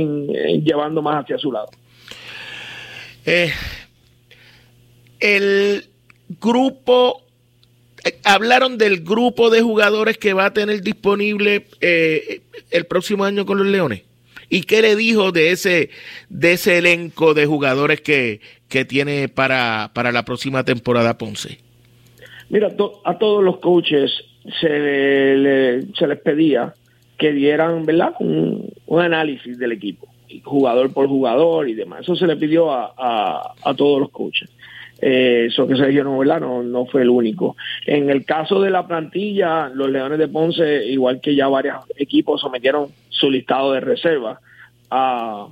[0.65, 1.69] llevando más hacia su lado.
[3.25, 3.53] Eh,
[5.21, 5.85] el
[6.41, 7.23] grupo
[8.25, 12.41] hablaron del grupo de jugadores que va a tener disponible eh,
[12.73, 14.03] el próximo año con los Leones.
[14.49, 15.91] ¿Y qué le dijo de ese,
[16.29, 21.59] de ese elenco de jugadores que, que tiene para, para la próxima temporada Ponce?
[22.53, 22.69] Mira,
[23.05, 24.13] a todos los coaches
[24.61, 26.75] se, se les pedía
[27.17, 28.13] que dieran ¿verdad?
[28.21, 30.07] Un, análisis del equipo,
[30.45, 32.03] jugador por jugador y demás.
[32.03, 34.51] Eso se le pidió a, a, a todos los coaches.
[35.01, 37.57] Eh, eso que Sergio no, no, no fue el único.
[37.87, 42.43] En el caso de la plantilla, los Leones de Ponce, igual que ya varios equipos,
[42.43, 44.41] sometieron su listado de reserva
[44.91, 45.49] a,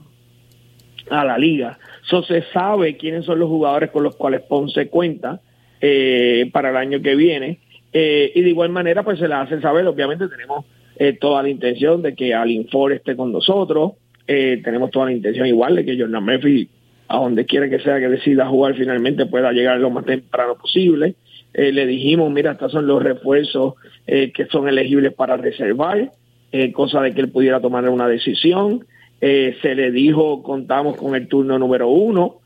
[1.09, 1.79] a la liga.
[2.05, 5.41] Eso se sabe quiénes son los jugadores con los cuales Ponce cuenta
[5.81, 7.59] eh, para el año que viene.
[7.93, 10.64] Eh, y de igual manera, pues se le hace saber, obviamente tenemos
[10.97, 13.93] eh, toda la intención de que Alin Ford esté con nosotros,
[14.27, 16.69] tenemos toda la intención igual de que Jordan Murphy
[17.11, 21.16] a donde quiera que sea que decida jugar finalmente pueda llegar lo más temprano posible.
[21.53, 23.75] Eh, le dijimos, mira, estos son los refuerzos
[24.07, 26.12] eh, que son elegibles para reservar,
[26.53, 28.87] eh, cosa de que él pudiera tomar una decisión.
[29.21, 32.37] se le dijo, contamos con el turno número uno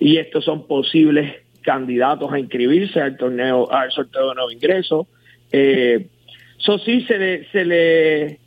[0.00, 5.06] y estos son posibles candidatos a inscribirse al torneo, al sorteo de nuevo ingreso.
[5.52, 8.40] Eso sí se le, se le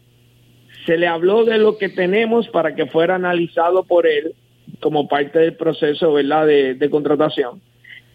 [0.85, 4.33] se le habló de lo que tenemos para que fuera analizado por él
[4.81, 6.15] como parte del proceso.
[6.15, 7.61] De, contratación.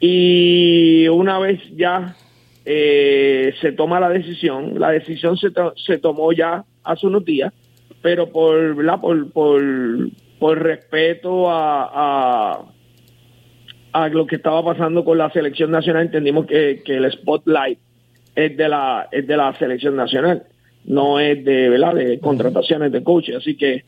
[0.01, 2.17] Y una vez ya
[2.65, 7.53] eh, se toma la decisión, la decisión se, se tomó ya a su notía,
[8.03, 9.63] pero por, por, por,
[10.39, 12.65] por respeto a,
[13.93, 17.79] a, lo que estaba pasando con la selección nacional, entendimos que, que el spotlight
[18.35, 20.45] es de la, es de la selección nacional
[20.89, 21.95] no es de, ¿verdad?
[21.95, 23.37] de contrataciones de coaches.
[23.37, 23.85] Así que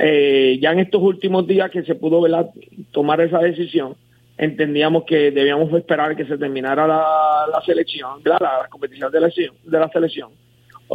[0.00, 2.50] eh, ya en estos últimos días que se pudo ¿verdad?
[2.92, 3.94] tomar esa decisión,
[4.36, 9.78] entendíamos que debíamos esperar que se terminara la, selección, la, la, competición de la, de
[9.78, 10.30] la selección,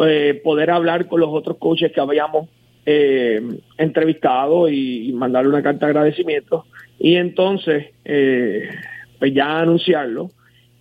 [0.06, 2.50] eh, poder hablar con los otros coaches que habíamos
[2.86, 3.42] eh,
[3.78, 6.66] entrevistado y, mandarle una carta de agradecimiento
[7.00, 10.32] y entonces pues ya anunciarlo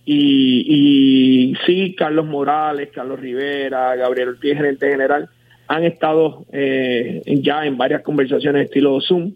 [0.08, 5.28] y, y sí, Carlos Morales, Carlos Rivera, Gabriel Ortiz, gerente general,
[5.66, 9.32] han estado eh, ya en varias conversaciones estilo Zoom,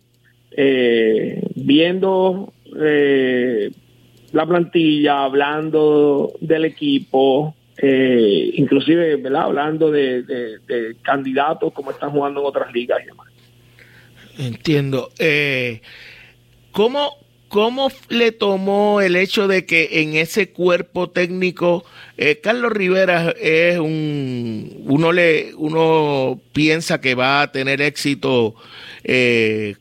[0.52, 3.72] eh, viendo eh,
[4.30, 9.42] la plantilla, hablando del equipo, inclusive ¿verdad?
[9.42, 13.26] hablando de, de, candidatos como están jugando en otras ligas y demás.
[14.38, 15.08] Entiendo.
[16.72, 21.84] ¿Cómo ¿Cómo le tomó el hecho de que en ese cuerpo técnico
[22.16, 28.54] eh, Carlos Rivera es un uno le uno piensa que va a tener éxito
[29.02, 29.74] eh,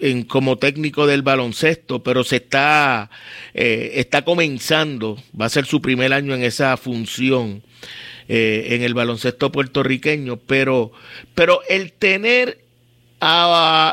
[0.00, 3.08] en, como técnico del baloncesto, pero se está
[3.54, 7.62] eh, está comenzando, va a ser su primer año en esa función
[8.28, 10.92] en el baloncesto puertorriqueño, pero
[11.34, 12.63] pero el tener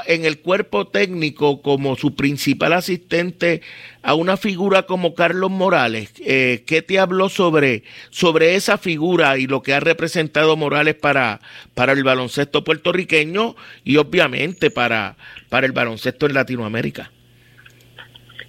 [0.07, 3.61] en el cuerpo técnico como su principal asistente
[4.01, 6.13] a una figura como Carlos Morales.
[6.25, 11.39] Eh, ¿Qué te habló sobre, sobre esa figura y lo que ha representado Morales para,
[11.73, 15.15] para el baloncesto puertorriqueño y obviamente para,
[15.49, 17.11] para el baloncesto en Latinoamérica?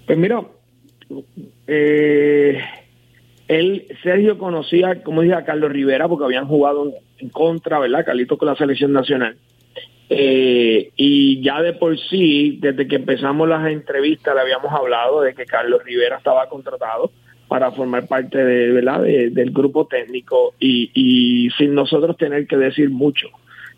[0.06, 0.42] Pues mira,
[1.68, 2.60] eh,
[3.46, 8.04] él, Sergio conocía, como dije, a Carlos Rivera porque habían jugado en contra, ¿verdad?
[8.04, 9.36] Carlitos con la selección nacional.
[10.08, 15.34] Eh, y ya de por sí, desde que empezamos las entrevistas, le habíamos hablado de
[15.34, 17.10] que Carlos Rivera estaba contratado
[17.48, 19.02] para formar parte de, ¿verdad?
[19.02, 23.28] del grupo técnico y, sin nosotros tener que decir mucho.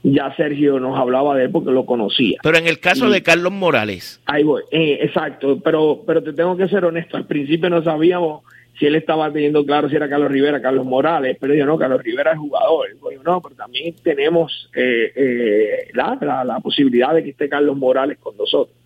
[0.03, 2.39] Ya Sergio nos hablaba de él porque lo conocía.
[2.43, 4.21] Pero en el caso de Carlos Morales.
[4.27, 8.43] Ahí voy, eh, exacto, pero, pero te tengo que ser honesto, al principio no sabíamos
[8.79, 12.03] si él estaba teniendo claro si era Carlos Rivera, Carlos Morales, pero yo no, Carlos
[12.03, 12.89] Rivera es jugador.
[13.13, 18.19] Yo, no, pero también tenemos eh, eh, la, la, posibilidad de que esté Carlos Morales
[18.19, 18.77] con nosotros.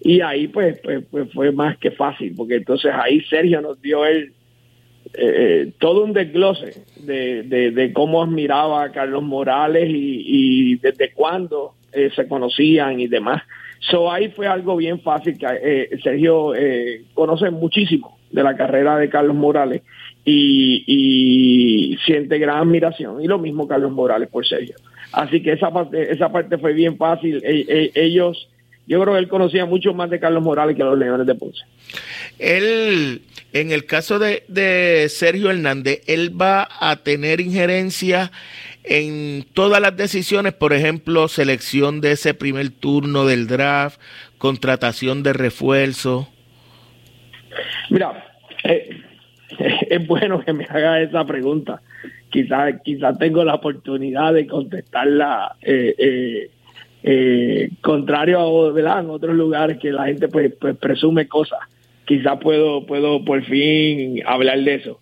[0.00, 4.04] Y ahí pues, pues, pues fue más que fácil, porque entonces ahí Sergio nos dio
[4.04, 4.32] él
[5.14, 12.26] eh, todo un desglose de, de, cómo admiraba a Carlos Morales y, desde cuándo se
[12.26, 13.42] conocían y demás.
[13.90, 18.96] So ahí fue algo bien fácil que eh, Sergio eh, conoce muchísimo de la carrera
[18.96, 19.82] de Carlos Morales
[20.24, 24.74] y, siente gran admiración y lo mismo Carlos Morales por Sergio.
[25.12, 27.42] Así que esa parte, esa parte fue bien fácil.
[27.44, 28.48] E, e, ellos,
[28.86, 31.62] yo creo que él conocía mucho más de Carlos Morales que los Leones de Ponce.
[32.38, 33.22] Él,
[33.52, 38.32] en el caso de, de Sergio Hernández, él va a tener injerencia
[38.84, 44.00] en todas las decisiones, por ejemplo, selección de ese primer turno del draft,
[44.38, 46.28] contratación de refuerzo?
[47.90, 48.24] Mira,
[48.64, 49.00] eh,
[49.90, 51.82] es bueno que me haga esa pregunta.
[52.30, 56.48] Quizás quizás tengo la oportunidad de contestarla eh,
[57.02, 61.60] eh, contrario a en otros lugares que la gente pues, pues presume cosas.
[62.04, 65.00] Quizás puedo puedo por fin hablar de eso.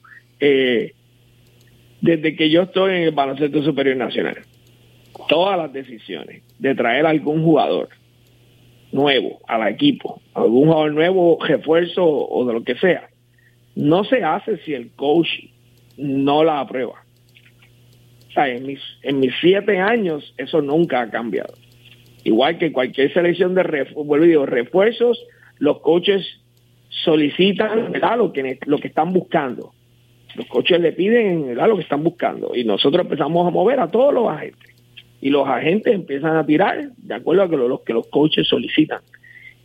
[2.01, 4.39] Desde que yo estoy en el baloncesto superior nacional,
[5.29, 7.91] todas las decisiones de traer algún jugador
[8.93, 13.09] nuevo al equipo, algún jugador nuevo, refuerzo o de lo que sea,
[13.75, 15.29] no se hace si el coach
[15.97, 17.05] no la aprueba.
[18.29, 21.55] O sea, en mis, en mis siete años eso nunca ha cambiado.
[22.25, 25.25] Igual que cualquier selección de refuerzos,
[25.59, 26.27] los coaches
[26.89, 29.73] solicitan lo que, lo que están buscando.
[30.37, 32.53] Los coches le piden lo que están buscando.
[32.55, 34.70] Y nosotros empezamos a mover a todos los agentes
[35.21, 39.01] y los agentes empiezan a tirar de acuerdo a que lo, que los coaches solicitan.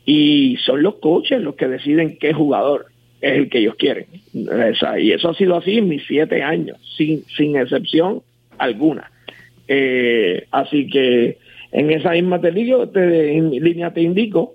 [0.06, 2.88] Y son los coaches los que deciden qué jugador
[3.22, 4.06] es el que ellos quieren.
[4.34, 8.22] Y eso ha sido así en mis siete años sin sin excepción
[8.58, 9.12] alguna.
[9.68, 11.38] Eh, así que
[11.72, 14.53] en esa misma línea te indico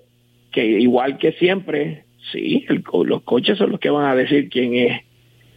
[0.53, 2.65] que igual que siempre sí
[3.05, 5.03] los coches son los que van a decir quién es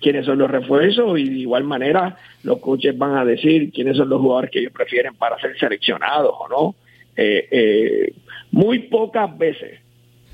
[0.04, 4.10] quiénes son los refuerzos y de igual manera los coaches van a decir quiénes son
[4.10, 6.76] los jugadores que ellos prefieren para ser seleccionados o no.
[7.16, 8.14] Eh, eh,
[8.52, 9.80] muy pocas veces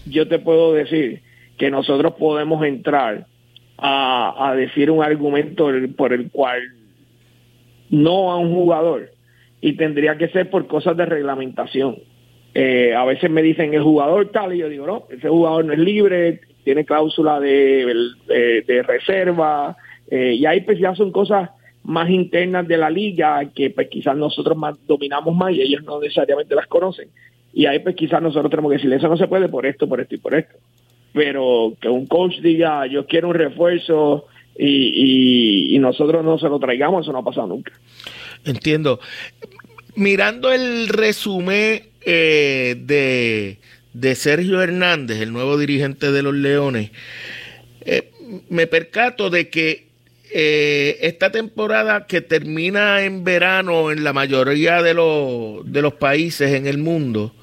[0.06, 1.22] yo te puedo decir
[1.58, 3.28] que nosotros podemos entrar
[3.78, 6.62] a, decir un argumento por el cual
[7.90, 9.12] no a un jugador
[9.62, 11.98] y tendría que ser por cosas de reglamentación.
[12.54, 15.74] Eh, a veces me dicen el jugador tal y yo digo no, ese jugador no
[15.74, 19.76] es libre, tiene cláusula de, reserva,
[20.10, 21.50] eh, y ahí pues ya son cosas
[21.84, 26.00] más internas de la liga que pues quizás nosotros más dominamos más y ellos no
[26.00, 27.10] necesariamente las conocen.
[27.54, 30.00] Y ahí pues quizás nosotros tenemos que decir, eso no se puede por esto, por
[30.02, 30.58] esto y por esto.
[31.14, 34.26] Pero que un coach diga, yo quiero un refuerzo
[34.58, 37.72] y, y nosotros no se lo traigamos, eso no ha pasado nunca.
[38.46, 39.00] Entiendo.
[39.96, 43.60] Mirando el resumen eh, de,
[43.94, 46.92] de Sergio Hernández, el nuevo dirigente de los Leones,
[47.82, 48.12] eh,
[48.50, 49.88] me percato de que
[50.32, 56.54] eh, esta temporada que termina en verano en la mayoría de los, de los países
[56.54, 57.34] en el mundo,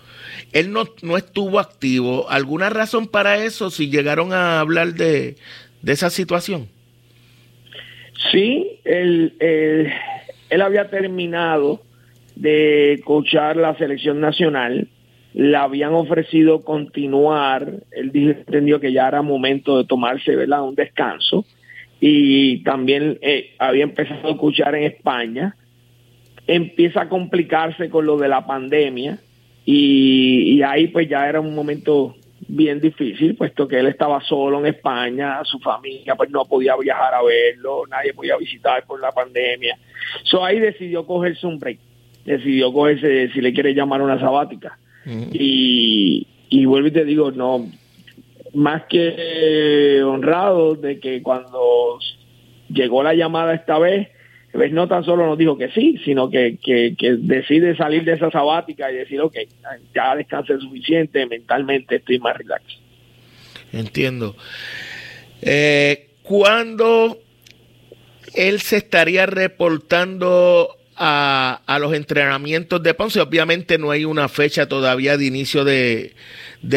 [0.53, 2.31] él no, no estuvo activo.
[2.31, 5.37] ¿Alguna razón para eso si llegaron a hablar de,
[5.83, 6.69] de esa situación?
[8.31, 9.93] Sí, él, él,
[10.49, 11.83] él había terminado
[12.37, 14.89] de coachar la selección nacional
[15.37, 21.45] le habían ofrecido continuar, él dijo, entendió que ya era momento de tomarse un descanso.
[22.01, 25.55] Y también eh, había empezado a escuchar en España,
[26.47, 29.19] empieza a complicarse con lo de la pandemia
[29.67, 32.15] y, ahí pues ya era un momento
[32.49, 37.13] bien difícil, puesto que él estaba solo en España, su familia pues no podía viajar
[37.13, 39.77] a verlo, nadie podía visitar por la pandemia.
[40.25, 41.79] So ahí decidió cogerse un break,
[42.25, 47.71] decidió cogerse, si le quiere llamar una sabática y, y vuelvo y te digo, no,
[48.55, 51.99] más que honrado de que cuando
[52.69, 54.09] llegó la llamada esta vez,
[54.53, 58.31] pues no tan solo nos dijo que sí, sino que, que, decide salir de esa
[58.31, 59.37] sabática y decir, ok,
[59.95, 62.65] ya descansé suficiente, mentalmente estoy más relax.
[63.73, 64.35] Entiendo.
[65.43, 67.19] Eh, ¿Cuándo
[68.35, 73.21] él se estaría reportando a, los entrenamientos de Ponce.
[73.21, 76.15] Obviamente no hay una fecha todavía de inicio de,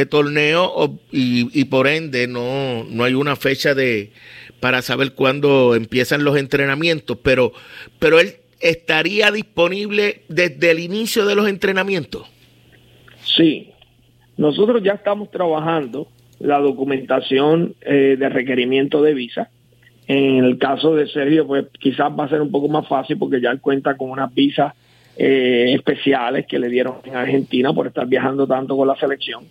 [0.10, 4.12] torneo y, por ende no, no hay una fecha de
[4.60, 7.54] para saber cuándo empiezan los entrenamientos, pero,
[7.98, 12.28] pero él estaría disponible desde el inicio de los entrenamientos.
[13.24, 13.72] Sí,
[14.36, 16.10] nosotros ya estamos trabajando
[16.40, 19.50] la documentación eh, de requerimiento de visa
[20.10, 23.40] en el caso de Sergio, pues quizás va a ser un poco más fácil porque
[23.40, 24.74] ya él cuenta con unas visas
[25.16, 29.46] eh, especiales que le dieron en Argentina por estar viajando tanto con la selección.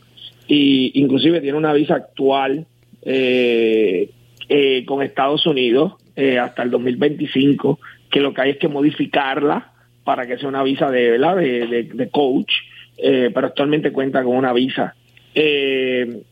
[0.48, 2.66] Y inclusive tiene una visa actual
[3.02, 4.10] eh,
[4.48, 5.94] eh, con Estados Unidos
[6.40, 7.78] hasta el 2025,
[8.10, 9.70] que lo que hay es que modificarla
[10.02, 11.36] para que sea una visa de, ¿verdad?
[11.36, 12.50] de, coach
[12.96, 14.94] eh, pero actualmente cuenta con una visa.
[15.34, 16.22] Eh,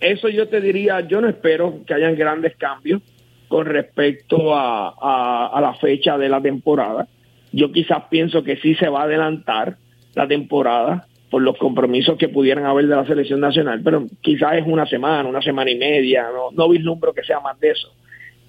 [0.00, 3.02] eso yo te diría, yo no espero que hayan grandes cambios
[3.48, 7.06] con respecto a, a, la fecha de la temporada.
[7.52, 9.76] Yo quizás pienso que sí se va a adelantar
[10.14, 14.64] la temporada por los compromisos que pudieran haber de la selección nacional, pero quizás es
[14.66, 17.92] una semana, una semana y media, no, no vislumbro que sea más de eso.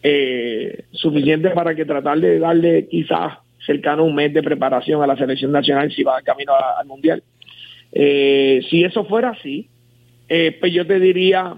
[0.04, 5.18] Eh, suficiente para que tratar de darle quizás cercano un mes de preparación a la
[5.18, 7.24] selección nacional si va camino al mundial.
[7.91, 9.68] Eh, si eso fuera así,
[10.30, 11.56] eh, pues yo te diría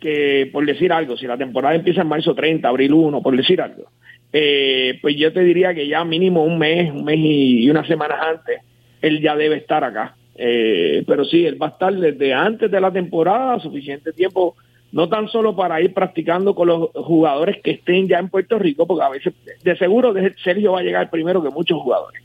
[0.00, 3.60] que, por decir algo, si la temporada empieza en marzo 30, abril 1, por decir
[3.60, 3.84] algo,
[4.30, 8.60] pues yo te diría que ya mínimo un mes, un mes y, unas semanas antes,
[9.00, 10.14] él ya debe estar acá.
[10.36, 14.54] pero sí, él va a estar desde antes de la temporada, suficiente tiempo
[14.92, 18.86] no tan solo para ir practicando con los jugadores que estén ya en Puerto Rico,
[18.86, 22.22] porque a veces de seguro Sergio va a llegar primero que muchos jugadores,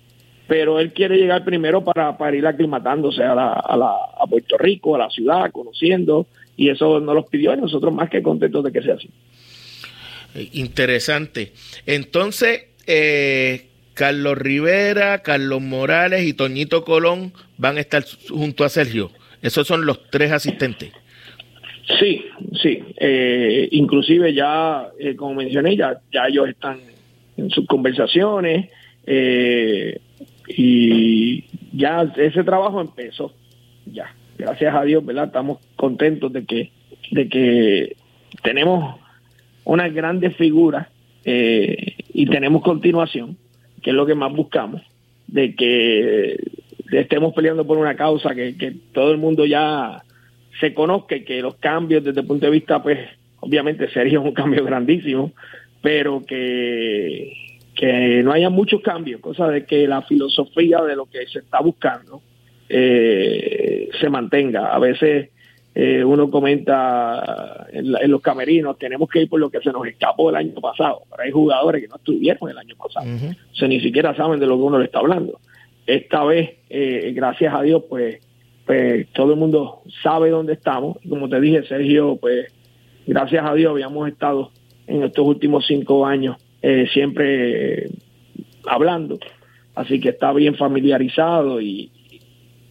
[0.47, 4.57] pero él quiere llegar primero para, para ir aclimatándose a, la, a, la, a Puerto
[4.57, 6.25] Rico, a la ciudad, conociendo,
[6.55, 9.09] y eso nos los pidió y nosotros más que contentos de que sea así.
[10.35, 11.53] Eh, interesante.
[11.85, 19.11] Entonces, eh, Carlos Rivera, Carlos Morales y Toñito Colón van a estar junto a Sergio.
[19.41, 20.91] Esos son los tres asistentes.
[21.99, 22.25] Sí,
[22.61, 22.81] sí.
[22.97, 26.79] Eh, inclusive ya, eh, como mencioné, ya, ya ellos están
[27.37, 28.69] en sus conversaciones
[29.05, 29.99] eh,
[30.47, 31.43] y
[31.73, 33.33] ya ese trabajo empezó.
[33.85, 35.25] Ya, gracias a Dios, ¿verdad?
[35.25, 36.71] Estamos contentos de que,
[37.11, 37.95] de que
[38.41, 38.99] tenemos
[39.65, 40.87] unas grandes figuras
[41.25, 43.37] y tenemos continuación,
[43.81, 44.81] que es lo que más buscamos,
[45.27, 46.37] de que
[46.91, 50.03] estemos peleando por una causa que, todo el mundo ya
[50.59, 52.99] se conozca que los cambios desde el punto de vista, pues,
[53.39, 55.31] obviamente es un cambio grandísimo,
[55.81, 57.33] pero que,
[57.75, 61.61] que no haya muchos cambios, cosa de que la filosofía de lo que se está
[61.61, 62.21] buscando
[62.75, 64.73] eh, se mantenga.
[64.73, 65.29] A veces
[65.75, 70.31] eh, uno comenta en, los camerinos, tenemos que ir por lo que se nos escapó
[70.31, 73.79] el año pasado, pero hay jugadores que no estuvieron el año pasado, o sea, ni
[73.79, 75.39] siquiera saben de lo que uno le está hablando.
[75.85, 78.19] Esta vez, eh, gracias a Dios, pues
[78.65, 80.97] pues todo el mundo sabe dónde estamos.
[81.07, 82.47] Como te dije, Sergio, pues
[83.05, 84.51] gracias a Dios habíamos estado
[84.87, 87.89] en estos últimos cinco años eh, siempre
[88.65, 89.19] hablando.
[89.75, 91.91] Así que está bien familiarizado y,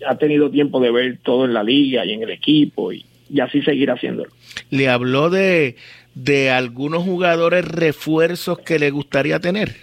[0.06, 3.04] ha tenido tiempo de ver todo en la liga y en el equipo y,
[3.40, 4.30] así seguir haciéndolo.
[4.70, 5.76] ¿Le habló de,
[6.14, 9.76] de algunos jugadores refuerzos que le gustaría tener?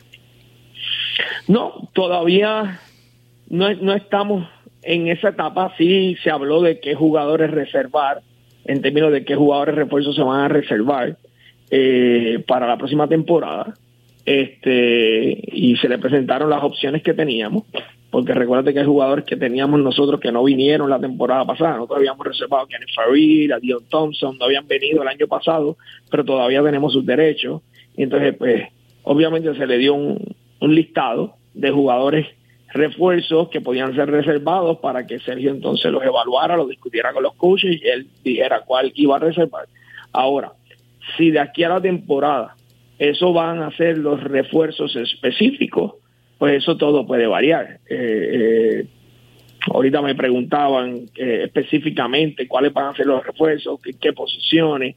[1.47, 2.79] No, todavía
[3.49, 4.47] no, no estamos
[4.81, 8.21] en esa etapa sí se habló de qué jugadores reservar,
[8.65, 11.17] en términos de qué jugadores refuerzos se van a reservar
[11.69, 13.73] eh, para la próxima temporada.
[14.25, 17.63] Este, y se le presentaron las opciones que teníamos,
[18.11, 21.75] porque recuerda que hay jugadores que teníamos nosotros que no vinieron la temporada pasada.
[21.75, 25.77] Nosotros habíamos reservado a Kenny Farid, a Dion Thompson, no habían venido el año pasado,
[26.09, 27.61] pero todavía tenemos sus derechos.
[27.95, 28.63] Entonces, pues,
[29.03, 32.27] obviamente se le dio un, un listado de jugadores
[32.73, 37.35] refuerzos que podían ser reservados para que Sergio entonces los evaluara, los discutiera con los
[37.35, 39.67] coaches y él dijera cuál iba a reservar.
[40.11, 40.53] Ahora,
[41.17, 42.55] si de aquí a la temporada
[42.99, 45.93] eso van a ser los refuerzos específicos,
[46.39, 47.79] pues eso todo puede variar.
[47.87, 48.85] Eh, eh,
[49.71, 54.95] ahorita me preguntaban eh, específicamente cuáles van a ser los refuerzos, qué, qué posiciones.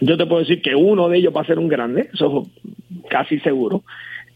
[0.00, 2.46] yo te puedo decir que uno de ellos va a ser un grande, eso
[3.08, 3.82] casi seguro.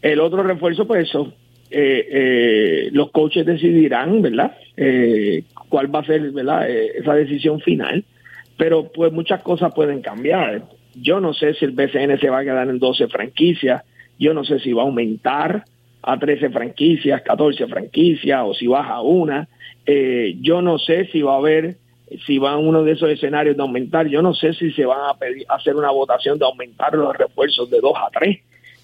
[0.01, 1.31] El otro refuerzo, pues eso,
[1.73, 4.57] eh, eh, los coaches decidirán, ¿verdad?
[4.75, 6.69] Eh, cuál va a ser, ¿verdad?
[6.69, 8.03] esa decisión final.
[8.57, 10.63] Pero pues muchas cosas pueden cambiar.
[10.95, 13.83] Yo no sé si el BCN se va a quedar en 12 franquicias.
[14.21, 15.65] Yo no sé si va a aumentar
[16.01, 19.49] a 13 franquicias, 14 franquicias o si baja a una.
[20.39, 21.75] yo no sé si va a haber,
[22.25, 24.07] si va a uno de esos escenarios de aumentar.
[24.07, 27.69] Yo no sé si se van a pedir, hacer una votación de aumentar los refuerzos
[27.69, 28.39] de 2 a 3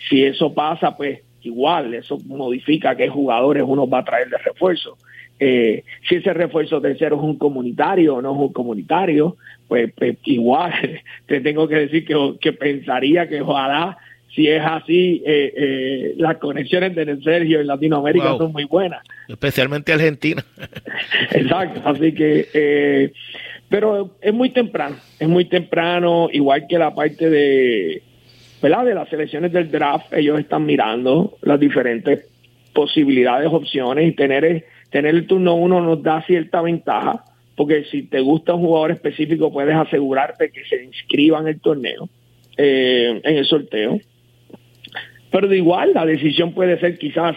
[0.10, 4.98] si eso pasa, pues igual, eso modifica qué jugadores uno va a traer de refuerzo.
[5.40, 10.18] Eh, si ese refuerzo tercero es un comunitario o no es un comunitario, pues, pues
[10.24, 10.74] igual
[11.28, 13.98] te tengo que decir que, que, pensaría que ojalá,
[14.34, 19.04] si es así, eh, eh, las conexiones de Sergio en Latinoamérica son muy buenas.
[19.28, 20.44] Especialmente Argentina.
[21.32, 23.12] Exacto, así que,
[23.70, 28.04] pero es muy temprano, es muy temprano, igual que la parte de
[28.62, 28.86] ¿verdad?
[28.86, 32.26] de las selecciones del draft, ellos están mirando las diferentes
[32.74, 37.24] posibilidades, opciones y tener, tener el turno uno nos da cierta ventaja,
[37.56, 42.10] porque si te gusta un jugador específico puedes asegurarte que se inscriba en el torneo,
[42.58, 44.00] eh, en el sorteo.
[45.32, 47.36] Pero de igual, la decisión puede ser quizás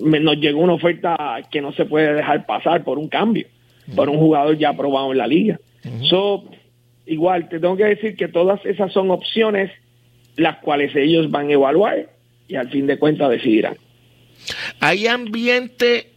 [0.00, 1.16] nos llegó una oferta
[1.50, 3.46] que no se puede dejar pasar por un cambio,
[3.96, 5.58] por un jugador ya aprobado en la liga.
[6.02, 6.44] so,
[7.06, 9.70] igual, te tengo que decir que todas esas son opciones
[10.36, 12.10] las cuales ellos van a evaluar
[12.46, 13.76] y al fin de cuentas decidirán.
[14.80, 16.08] Hay ambiente,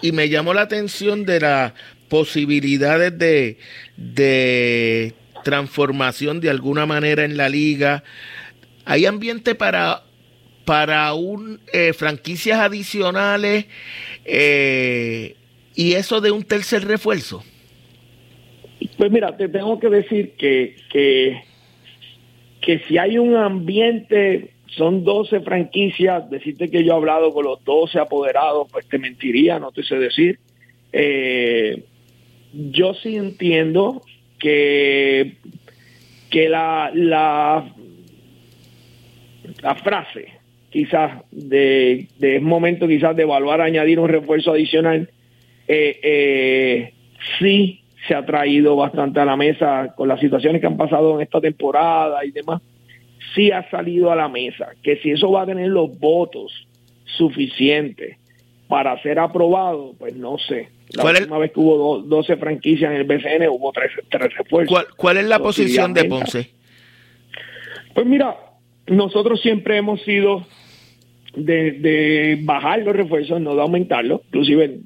[0.00, 1.72] y me llamó la atención de las
[2.08, 3.58] posibilidades de,
[3.96, 8.04] de transformación de alguna manera en la liga.
[8.84, 10.02] Hay ambiente para
[10.64, 13.66] para un eh, franquicias adicionales
[14.24, 15.36] eh,
[15.74, 17.42] y eso de un tercer refuerzo.
[18.96, 21.42] Pues mira, te tengo que decir que, que,
[22.60, 27.64] que si hay un ambiente, son 12 franquicias, decirte que yo he hablado con los
[27.64, 30.38] 12 apoderados, pues te mentiría, no te sé decir.
[30.92, 31.82] Eh,
[32.52, 34.02] yo sí entiendo
[34.38, 35.36] que,
[36.30, 37.74] que la, la,
[39.62, 45.08] la frase quizás de, de momento quizás de evaluar añadir un refuerzo adicional,
[45.68, 46.94] eh, eh,
[47.38, 51.20] sí se ha traído bastante a la mesa con las situaciones que han pasado en
[51.20, 52.60] esta temporada y demás,
[53.36, 56.66] sí ha salido a la mesa, que si eso va a tener los votos
[57.04, 58.16] suficientes
[58.66, 60.70] para ser aprobado, pues no sé.
[60.90, 64.86] La última vez que hubo 12 franquicias en el BCN hubo tres, refuerzos.
[64.96, 66.50] ¿Cuál, es la posición de Ponce?
[67.94, 68.36] Pues mira,
[68.86, 70.46] nosotros siempre hemos sido
[71.36, 74.22] de, bajar los refuerzos, no de aumentarlos.
[74.26, 74.78] Inclusive,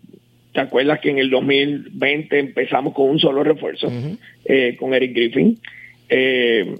[0.52, 3.90] ¿te acuerdas que en el 2020 empezamos con un solo refuerzo,
[4.44, 5.58] eh, con Eric Griffin?
[6.08, 6.74] Eh,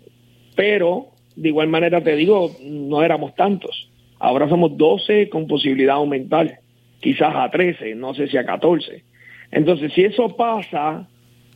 [0.54, 3.90] pero, de igual manera te digo, no éramos tantos.
[4.18, 6.58] Ahora somos 12 con posibilidad de aumentar,
[7.00, 9.04] quizás a 13, no sé si a 14.
[9.50, 11.08] Entonces, si eso pasa,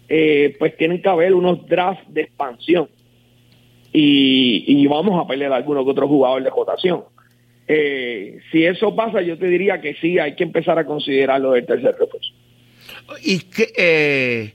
[0.08, 2.88] eh, pues tienen que haber unos drafts de expansión.
[3.92, 7.02] Y, y vamos a pelear a algunos que otros jugadores de votación.
[7.68, 11.66] Eh, si eso pasa, yo te diría que sí, hay que empezar a considerarlo del
[11.66, 12.32] tercer refuerzo.
[13.22, 14.52] ¿Y que eh,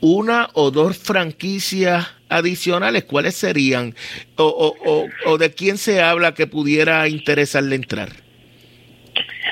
[0.00, 3.94] una o dos franquicias adicionales, cuáles serían?
[4.36, 8.10] O, o, de quién se habla que pudiera interesarle entrar?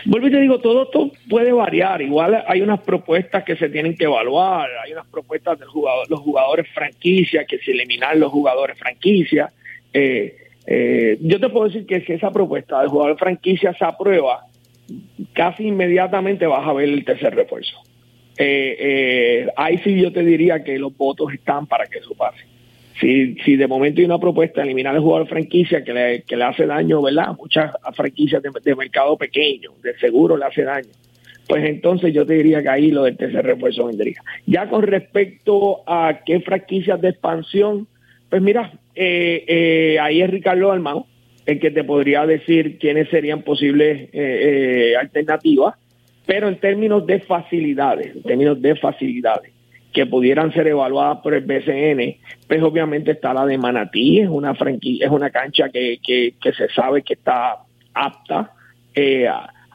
[0.04, 2.02] Vuelvo y te digo, todo esto puede variar.
[2.02, 6.66] Igual hay unas propuestas que se tienen que evaluar, hay unas propuestas de los jugadores
[6.72, 9.50] franquicia, que se eliminar los jugadores franquicia.
[9.92, 10.36] Eh,
[10.66, 14.44] eh, yo te puedo decir que si esa propuesta de jugador franquicia se aprueba,
[15.32, 17.76] casi inmediatamente vas a ver el tercer refuerzo.
[18.36, 22.44] Eh, eh, ahí sí yo te diría que los votos están para que eso pase.
[23.00, 26.36] Si, si de momento hay una propuesta de eliminar el jugador franquicia que le, que
[26.36, 27.36] le hace daño, ¿verdad?
[27.38, 30.88] Muchas franquicias de, mercado pequeño, de seguro le hace daño.
[31.46, 34.20] Pues entonces yo te diría que ahí lo del tercer refuerzo vendría.
[34.46, 37.86] Ya con respecto a qué franquicias de expansión,
[38.28, 41.06] pues mira, eh, eh, ahí es Ricardo Almao,
[41.46, 45.76] el que te podría decir quiénes serían posibles eh, alternativas,
[46.26, 49.57] pero en términos de facilidades, en términos de facilidades
[49.98, 54.54] que pudieran ser evaluadas por el BCN, pues obviamente está la de Manatí, es una
[54.54, 57.56] franquicia, es una cancha que, que, se sabe que está
[57.94, 58.52] apta,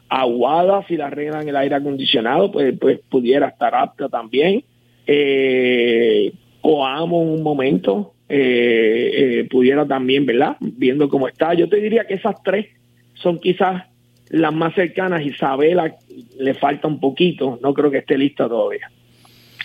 [0.08, 4.64] aguada si la arreglan el aire acondicionado, pues, pues pudiera estar apta también.
[5.06, 10.56] Eh, Coamo en un momento, eh, eh, pudiera también, ¿verdad?
[10.58, 11.52] Viendo cómo está.
[11.52, 12.68] Yo te diría que esas tres
[13.12, 13.82] son quizás
[14.30, 15.20] las más cercanas.
[15.20, 15.94] Isabela
[16.38, 18.90] le falta un poquito, no creo que esté lista todavía.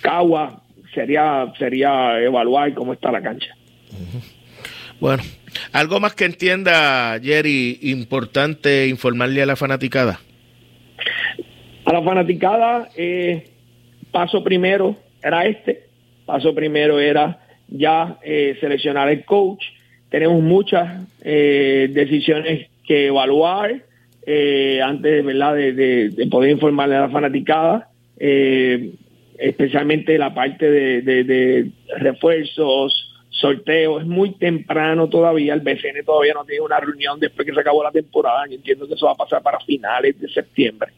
[0.01, 0.61] Cagua
[0.93, 3.55] sería, sería evaluar cómo está la cancha.
[4.99, 5.23] Bueno,
[5.71, 10.19] algo más que entienda, Jerry, importante informarle a la fanaticada.
[11.85, 13.49] A la fanaticada, eh,
[14.11, 15.83] paso primero era este,
[16.25, 19.63] paso primero era ya eh, seleccionar el coach.
[20.09, 23.83] Tenemos muchas eh, decisiones que evaluar
[24.25, 25.55] eh, antes ¿verdad?
[25.55, 27.89] De, de, poder informarle a la fanaticada,
[29.39, 34.01] especialmente la parte de, refuerzos, sorteos.
[34.01, 37.83] Es muy temprano todavía, el BCN todavía no tiene una reunión después que se acabó
[37.83, 38.45] la temporada.
[38.47, 40.91] Yo entiendo que eso va a pasar para finales de septiembre.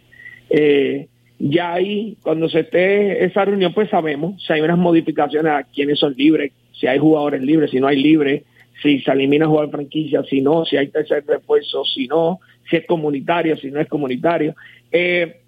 [0.50, 1.08] Eh,
[1.40, 6.00] ya ahí, cuando se esté esa reunión, pues sabemos si hay unas modificaciones a quienes
[6.00, 8.44] son libres, si hay jugadores libres, si no hay libres,
[8.82, 12.40] si se elimina jugar franquicia, si no, si hay tercer refuerzo, si no,
[12.70, 14.56] si es comunitario, si no es comunitario.
[14.92, 15.41] Eh,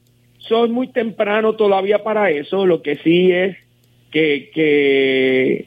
[0.48, 3.58] soy muy temprano todavía para eso, lo que sí es
[4.12, 5.66] que, que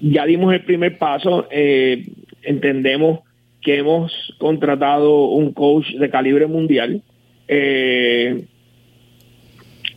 [0.00, 2.06] ya dimos el primer paso, eh,
[2.42, 3.20] entendemos
[3.62, 7.02] que hemos contratado un coach de calibre mundial.
[7.48, 8.44] Eh,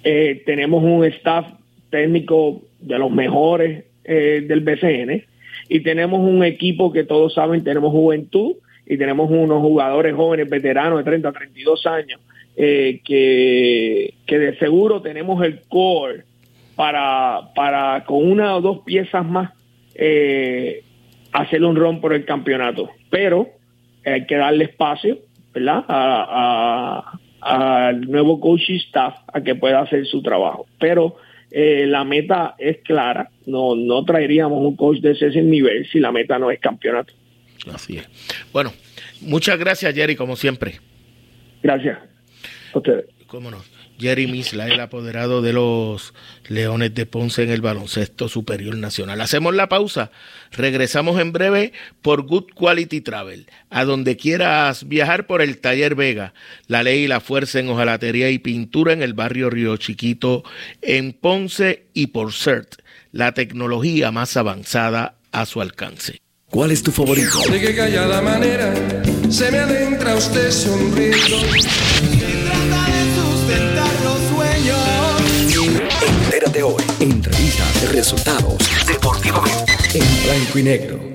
[0.03, 1.47] eh, tenemos un staff
[1.89, 5.23] técnico de los mejores eh, del BCN
[5.67, 10.99] y tenemos un equipo que todos saben, tenemos juventud y tenemos unos jugadores jóvenes, veteranos
[10.99, 12.21] de 30 a 32 años,
[12.57, 16.23] eh, que, que de seguro tenemos el core
[16.75, 19.51] para, para con una o dos piezas más
[19.95, 20.83] eh,
[21.31, 22.89] hacer un ron por el campeonato.
[23.09, 23.49] Pero
[24.05, 25.19] hay que darle espacio,
[25.53, 25.83] ¿verdad?
[27.41, 30.65] al nuevo coaching staff a que pueda hacer su trabajo.
[30.79, 31.17] Pero
[31.51, 33.29] eh, la meta es clara.
[33.45, 37.13] No, no traeríamos un coach de ese nivel si la meta no es campeonato.
[37.73, 38.07] Así es.
[38.51, 38.73] Bueno,
[39.21, 40.79] muchas gracias, Jerry, como siempre.
[41.61, 42.14] Gracias.
[42.75, 43.05] Ustedes.
[43.27, 43.63] Cómo no.
[43.97, 46.13] Jerry Misla, el apoderado de los
[46.47, 49.21] Leones de Ponce en el baloncesto superior nacional.
[49.21, 50.11] Hacemos la pausa.
[50.51, 51.71] Regresamos en breve
[52.01, 53.47] por Good Quality Travel.
[53.69, 56.33] A donde quieras viajar por el Taller Vega.
[56.67, 60.43] La ley y la fuerza en hojalatería y pintura en el barrio Río Chiquito
[60.81, 62.75] en Ponce y por CERT.
[63.11, 66.19] La tecnología más avanzada a su alcance.
[66.49, 67.39] ¿Cuál es tu favorito?
[67.49, 68.73] De qué callada manera
[69.29, 72.14] se me adentra usted sonriendo.
[76.25, 76.83] Entérate hoy.
[76.99, 78.57] Entrevistas, resultados,
[78.87, 79.73] deportivamente.
[79.93, 81.14] En blanco y negro.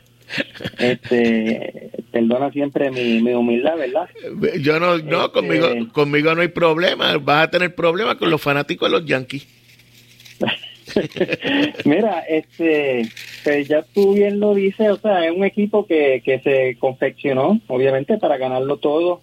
[0.79, 4.09] Este, perdona siempre mi, mi humildad, ¿verdad?
[4.61, 7.17] Yo no, no, Este- conmigo, conmigo no hay problema.
[7.19, 9.47] Vas a tener problemas con los fanáticos de los Yankees.
[11.85, 13.09] Mira, este,
[13.45, 17.61] pues ya tú bien lo dices, o sea, es un equipo que, que se confeccionó,
[17.69, 19.21] obviamente, para ganarlo todo.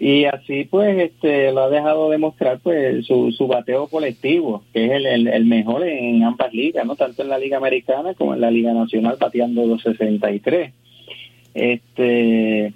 [0.00, 4.92] Y así, pues, este, lo ha dejado demostrar, pues, su, su bateo colectivo, que es
[4.92, 6.94] el, el, el mejor en ambas ligas, ¿no?
[6.94, 10.72] Tanto en la Liga Americana como en la Liga Nacional, bateando 263.
[11.54, 12.72] Este,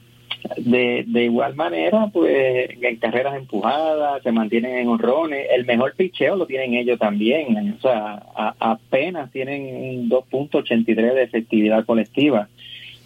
[0.57, 5.47] de, de igual manera, pues en carreras empujadas, se mantienen en honrones.
[5.53, 7.77] El mejor picheo lo tienen ellos también.
[7.79, 8.23] O sea,
[8.59, 12.49] apenas tienen un 2.83 de efectividad colectiva.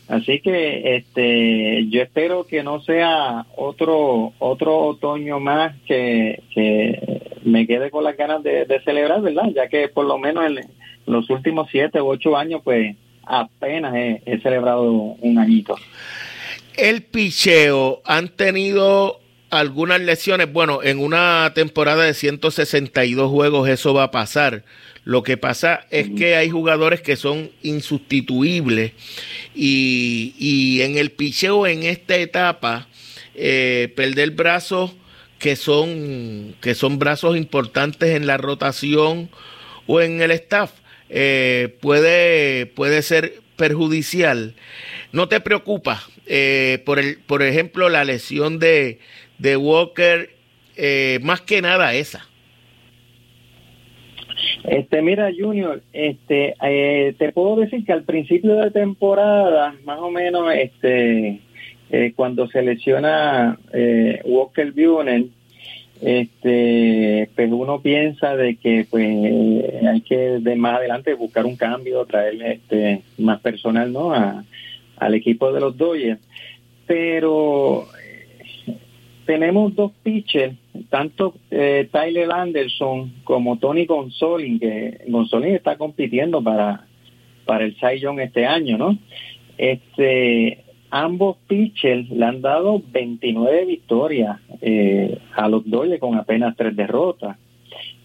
[0.08, 7.66] Así que este yo espero que no sea otro otro otoño más que, que me
[7.66, 9.50] quede con las ganas de, celebrar, ¿verdad?
[9.54, 10.60] Ya que por lo menos en
[11.06, 15.76] los últimos siete u ocho años, pues apenas he, celebrado un añito.
[16.76, 20.52] El picheo, ¿han tenido algunas lesiones?
[20.52, 24.62] Bueno, en una temporada de 162 juegos eso va a pasar.
[25.02, 28.92] Lo que pasa es que hay jugadores que son insustituibles
[29.54, 32.88] y, y en el picheo en esta etapa,
[33.34, 34.92] eh, perder brazos
[35.38, 39.30] que son, que son brazos importantes en la rotación
[39.86, 40.72] o en el staff,
[41.08, 44.54] eh, puede, puede ser perjudicial.
[45.12, 48.98] No te preocupa, eh, por, el, por ejemplo, la lesión de,
[49.38, 50.30] de Walker,
[51.22, 52.28] más que nada esa.
[54.64, 60.10] Este, mira, Junior, este, eh, te puedo decir que al principio de temporada, más o
[60.10, 61.40] menos, este,
[61.90, 65.30] eh, cuando selecciona eh, Walker Buren,
[66.02, 72.04] este, pues uno piensa de que pues hay que de más adelante buscar un cambio,
[72.04, 74.12] traer este más personal, ¿no?
[74.12, 74.44] A,
[74.96, 76.20] al equipo de los Dodgers,
[76.86, 77.86] pero
[79.26, 80.56] tenemos dos pitchers,
[80.88, 86.86] tanto eh, Tyler Anderson como Tony Gonzolin, que Gonzolin está compitiendo para,
[87.44, 88.96] para el Cy este año, ¿no?
[89.58, 96.76] Este, ambos pitchers le han dado 29 victorias eh, a los Dodgers con apenas tres
[96.76, 97.36] derrotas.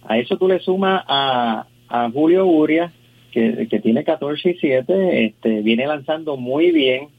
[0.04, 2.92] A eso tú le sumas a, a Julio Urias,
[3.32, 7.10] que, tiene 14 y 7, este, viene lanzando muy bien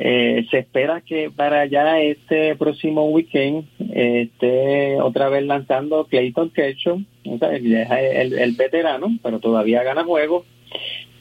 [0.00, 7.02] eh, se espera que para ya este próximo weekend esté otra vez lanzando Clayton Kershaw,
[7.24, 7.74] el,
[8.38, 10.44] el, veterano, pero todavía gana juegos.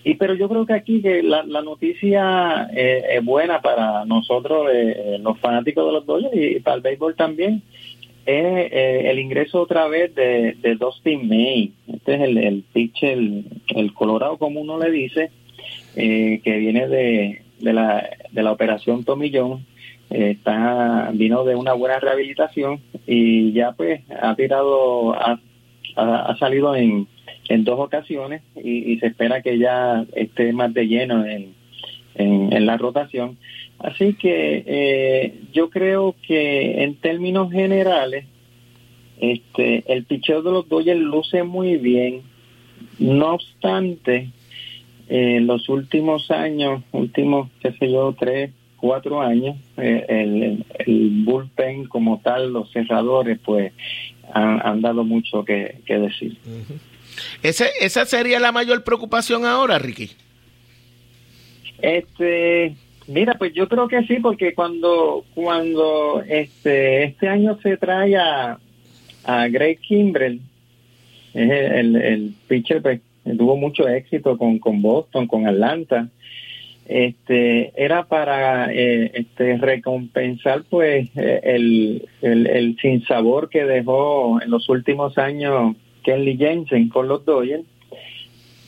[0.04, 5.18] Y pero yo creo que aquí que la, noticia eh, es buena para nosotros, eh,
[5.22, 7.64] los fanáticos de los Dodgers y, para el béisbol también,
[8.28, 11.74] es el ingreso otra vez de, de Dustin May.
[11.88, 13.18] Este es el, el pitcher,
[13.76, 15.32] el, Colorado como uno le dice,
[15.96, 19.66] que viene de, de la, de la operación Tomillón
[20.10, 25.40] eh, está vino de una buena rehabilitación y ya pues ha tirado ha,
[25.96, 27.08] ha, salido en,
[27.50, 31.57] en dos ocasiones y, se espera que ya esté más de lleno en,
[32.18, 33.38] en, la rotación
[33.80, 38.26] así que eh, yo creo que en términos generales
[39.20, 42.22] este el picheo de los Dodgers luce muy bien
[43.00, 44.30] no obstante
[45.10, 52.20] en los últimos años, últimos, qué sé yo, tres, cuatro años, eh, el, bullpen como
[52.20, 53.74] tal, los cerradores, pues
[54.34, 56.38] han, dado mucho que, decir.
[57.42, 60.12] ¿Esa sería la mayor preocupación ahora, Ricky?
[61.82, 62.76] Este,
[63.08, 68.58] mira, pues yo creo que sí, porque cuando cuando este este año se trae a,
[69.24, 70.42] a Greg Kimbrell,
[71.34, 73.02] es el, el pitcher pues,
[73.38, 76.10] tuvo mucho éxito con, con Boston, con Atlanta.
[76.88, 84.70] Este, era para eh, este, recompensar pues el, el, el sinsabor que dejó en los
[84.70, 87.66] últimos años Kenley Jensen con los Dodgers,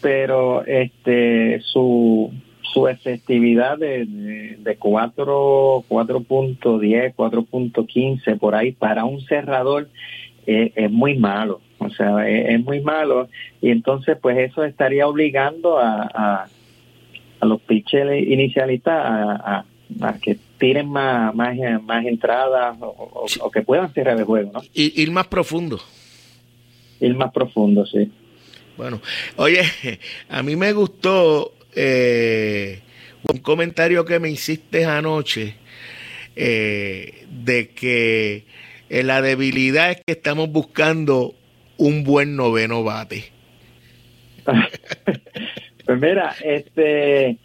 [0.01, 2.29] pero este su
[2.73, 9.89] su efectividad de, de, de 4, 4.10, 4.15 por ahí para un cerrador
[10.47, 11.61] eh, es muy malo.
[11.79, 13.29] O sea, es, muy malo.
[13.61, 16.47] Y entonces, pues eso estaría obligando a,
[17.39, 19.65] a, los pitchers inicialistas a,
[20.01, 24.61] a, que tiren más, más, más entradas o, que puedan cerrar el juego, ¿no?
[24.73, 25.79] Y ir más profundo.
[26.99, 28.11] Ir más profundo, sí.
[28.75, 28.99] Bueno,
[29.37, 29.61] oye,
[30.29, 32.79] a mí me gustó eh,
[33.31, 35.55] un comentario que me hiciste anoche
[36.35, 38.43] eh, de que
[38.89, 41.35] eh, la debilidad es que estamos buscando
[41.77, 43.25] un buen noveno bate?
[45.85, 47.37] pues mira, este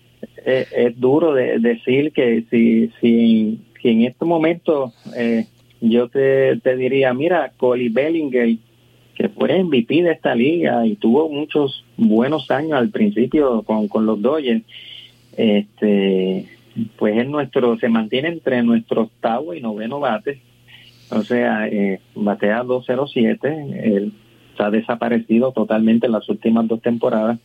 [0.44, 5.46] eh, es duro de, decir que si, si, en este momento eh,
[5.80, 8.56] yo te, diría, mira, Coli Bellinger,
[9.14, 14.06] que fue MVP de esta liga y tuvo muchos buenos años al principio con, con
[14.06, 14.62] los Dodgers,
[15.36, 16.46] este,
[16.96, 20.40] pues es nuestro, se mantiene entre nuestro octavo y noveno bate.
[21.10, 24.12] O sea, eh, batea 207, él
[24.58, 27.38] ha desaparecido totalmente en las últimas dos temporadas.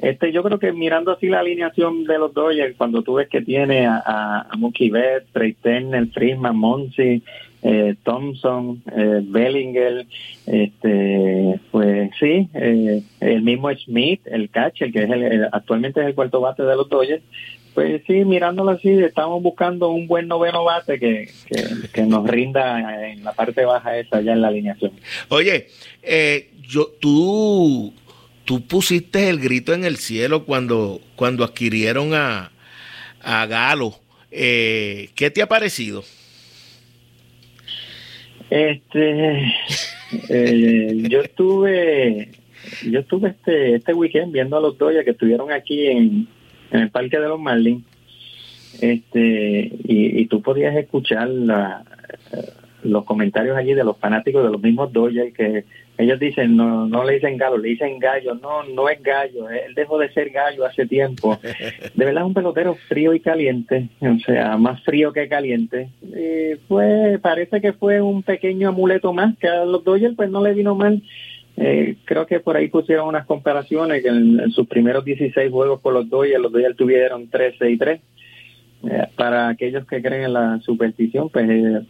[0.00, 3.40] Este, yo creo que mirando así la alineación de los Dodgers, cuando tú ves que
[3.42, 7.22] tiene a, a, Mookie Betts, Trey Turner, Freeman, Monsi,
[7.62, 10.06] eh, Thompson, eh, Bellinger,
[10.46, 16.14] este, pues sí, eh, el mismo Smith, el catcher, que es el, actualmente es el
[16.14, 17.22] cuarto bate de los Dodgers,
[17.74, 21.28] pues sí, mirándolo así, estamos buscando un buen noveno bate que,
[21.92, 24.92] que, nos rinda en la parte baja esa ya en la alineación.
[25.28, 25.66] Oye,
[26.62, 27.92] yo, tú,
[28.44, 32.52] tú pusiste el grito en el cielo cuando, cuando adquirieron a,
[33.22, 33.94] a Galo.
[34.30, 36.02] ¿Qué te ha parecido?
[38.50, 39.52] Este,
[40.28, 42.30] eh, yo estuve,
[42.88, 46.28] yo estuve este este weekend viendo a los Doya que estuvieron aquí en,
[46.70, 47.84] el Parque de los Marlins,
[48.80, 51.84] este, y, tú podías escuchar la,
[52.82, 55.64] los comentarios allí de los fanáticos de los mismos Dodgers que
[55.98, 58.34] ellos dicen, no, no le dicen galo, le dicen gallo.
[58.34, 61.38] No, no es gallo, él dejó de ser gallo hace tiempo.
[61.94, 65.88] De verdad es un pelotero frío y caliente, o sea, más frío que caliente.
[66.02, 70.42] Y fue, parece que fue un pequeño amuleto más que a los Dodgers pues no
[70.42, 71.02] le vino mal.
[71.56, 75.94] Eh, creo que por ahí pusieron unas comparaciones que en, sus primeros 16 juegos por
[75.94, 78.00] los Dodgers, los Dodgers tuvieron 13 y 3.
[78.88, 81.80] Eh, para aquellos que creen en la superstición, pues eh,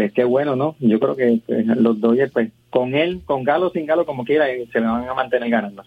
[0.00, 0.76] pues qué bueno, ¿no?
[0.80, 4.48] Yo creo que pues, los Dodgers, pues con él, con Galo, sin Galo, como quiera,
[4.50, 5.84] eh, se me van a mantener ganando.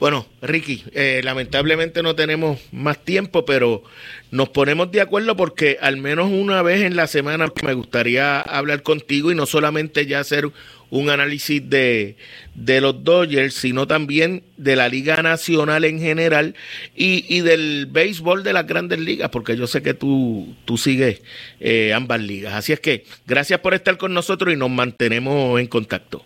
[0.00, 3.82] Bueno, Ricky, eh, lamentablemente no tenemos más tiempo, pero
[4.30, 8.82] nos ponemos de acuerdo porque al menos una vez en la semana me gustaría hablar
[8.82, 10.48] contigo y no solamente ya hacer
[10.94, 12.16] un análisis de,
[12.54, 16.54] de los Dodgers, sino también de la Liga Nacional en general
[16.94, 21.20] y, y del béisbol de las grandes ligas, porque yo sé que tú, tú sigues
[21.58, 22.54] eh, ambas ligas.
[22.54, 26.24] Así es que gracias por estar con nosotros y nos mantenemos en contacto.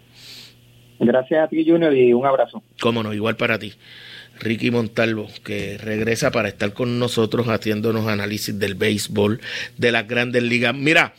[1.00, 2.62] Gracias a ti, Junior, y un abrazo.
[2.78, 3.72] Cómo no, igual para ti.
[4.38, 9.40] Ricky Montalvo, que regresa para estar con nosotros haciéndonos análisis del béisbol
[9.78, 10.74] de las grandes ligas.
[10.74, 11.14] Mira,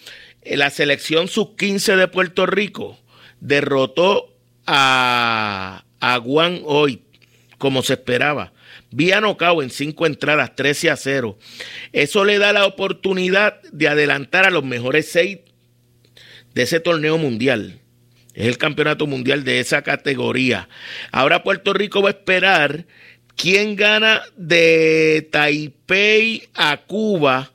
[0.46, 3.00] la selección sub-15 de Puerto Rico
[3.40, 4.36] derrotó
[4.66, 7.02] a, a Guan hoy,
[7.58, 8.54] como se esperaba.
[8.92, 11.38] Vía nocao en cinco entradas, 13 a 0.
[11.94, 15.40] Eso le da la oportunidad de adelantar a los mejores seis
[16.54, 17.80] de ese torneo mundial.
[18.34, 20.70] Es el campeonato mundial de esa categoría.
[21.12, 22.86] Ahora Puerto Rico va a esperar
[23.36, 27.52] quién gana de Taipei a Cuba,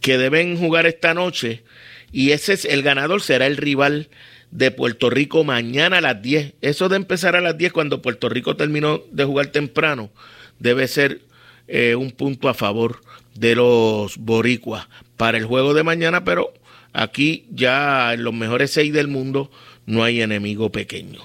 [0.00, 1.64] que deben jugar esta noche
[2.12, 4.08] y ese es el ganador, será el rival
[4.50, 6.54] de Puerto Rico mañana a las 10.
[6.62, 10.10] Eso de empezar a las 10 cuando Puerto Rico terminó de jugar temprano
[10.58, 11.20] debe ser
[11.66, 13.00] eh, un punto a favor
[13.34, 16.52] de los boricuas para el juego de mañana, pero
[16.92, 19.50] aquí ya en los mejores seis del mundo
[19.86, 21.20] no hay enemigo pequeño.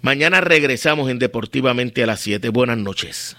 [0.00, 2.50] Mañana regresamos en Deportivamente a las 7.
[2.50, 3.36] Buenas noches.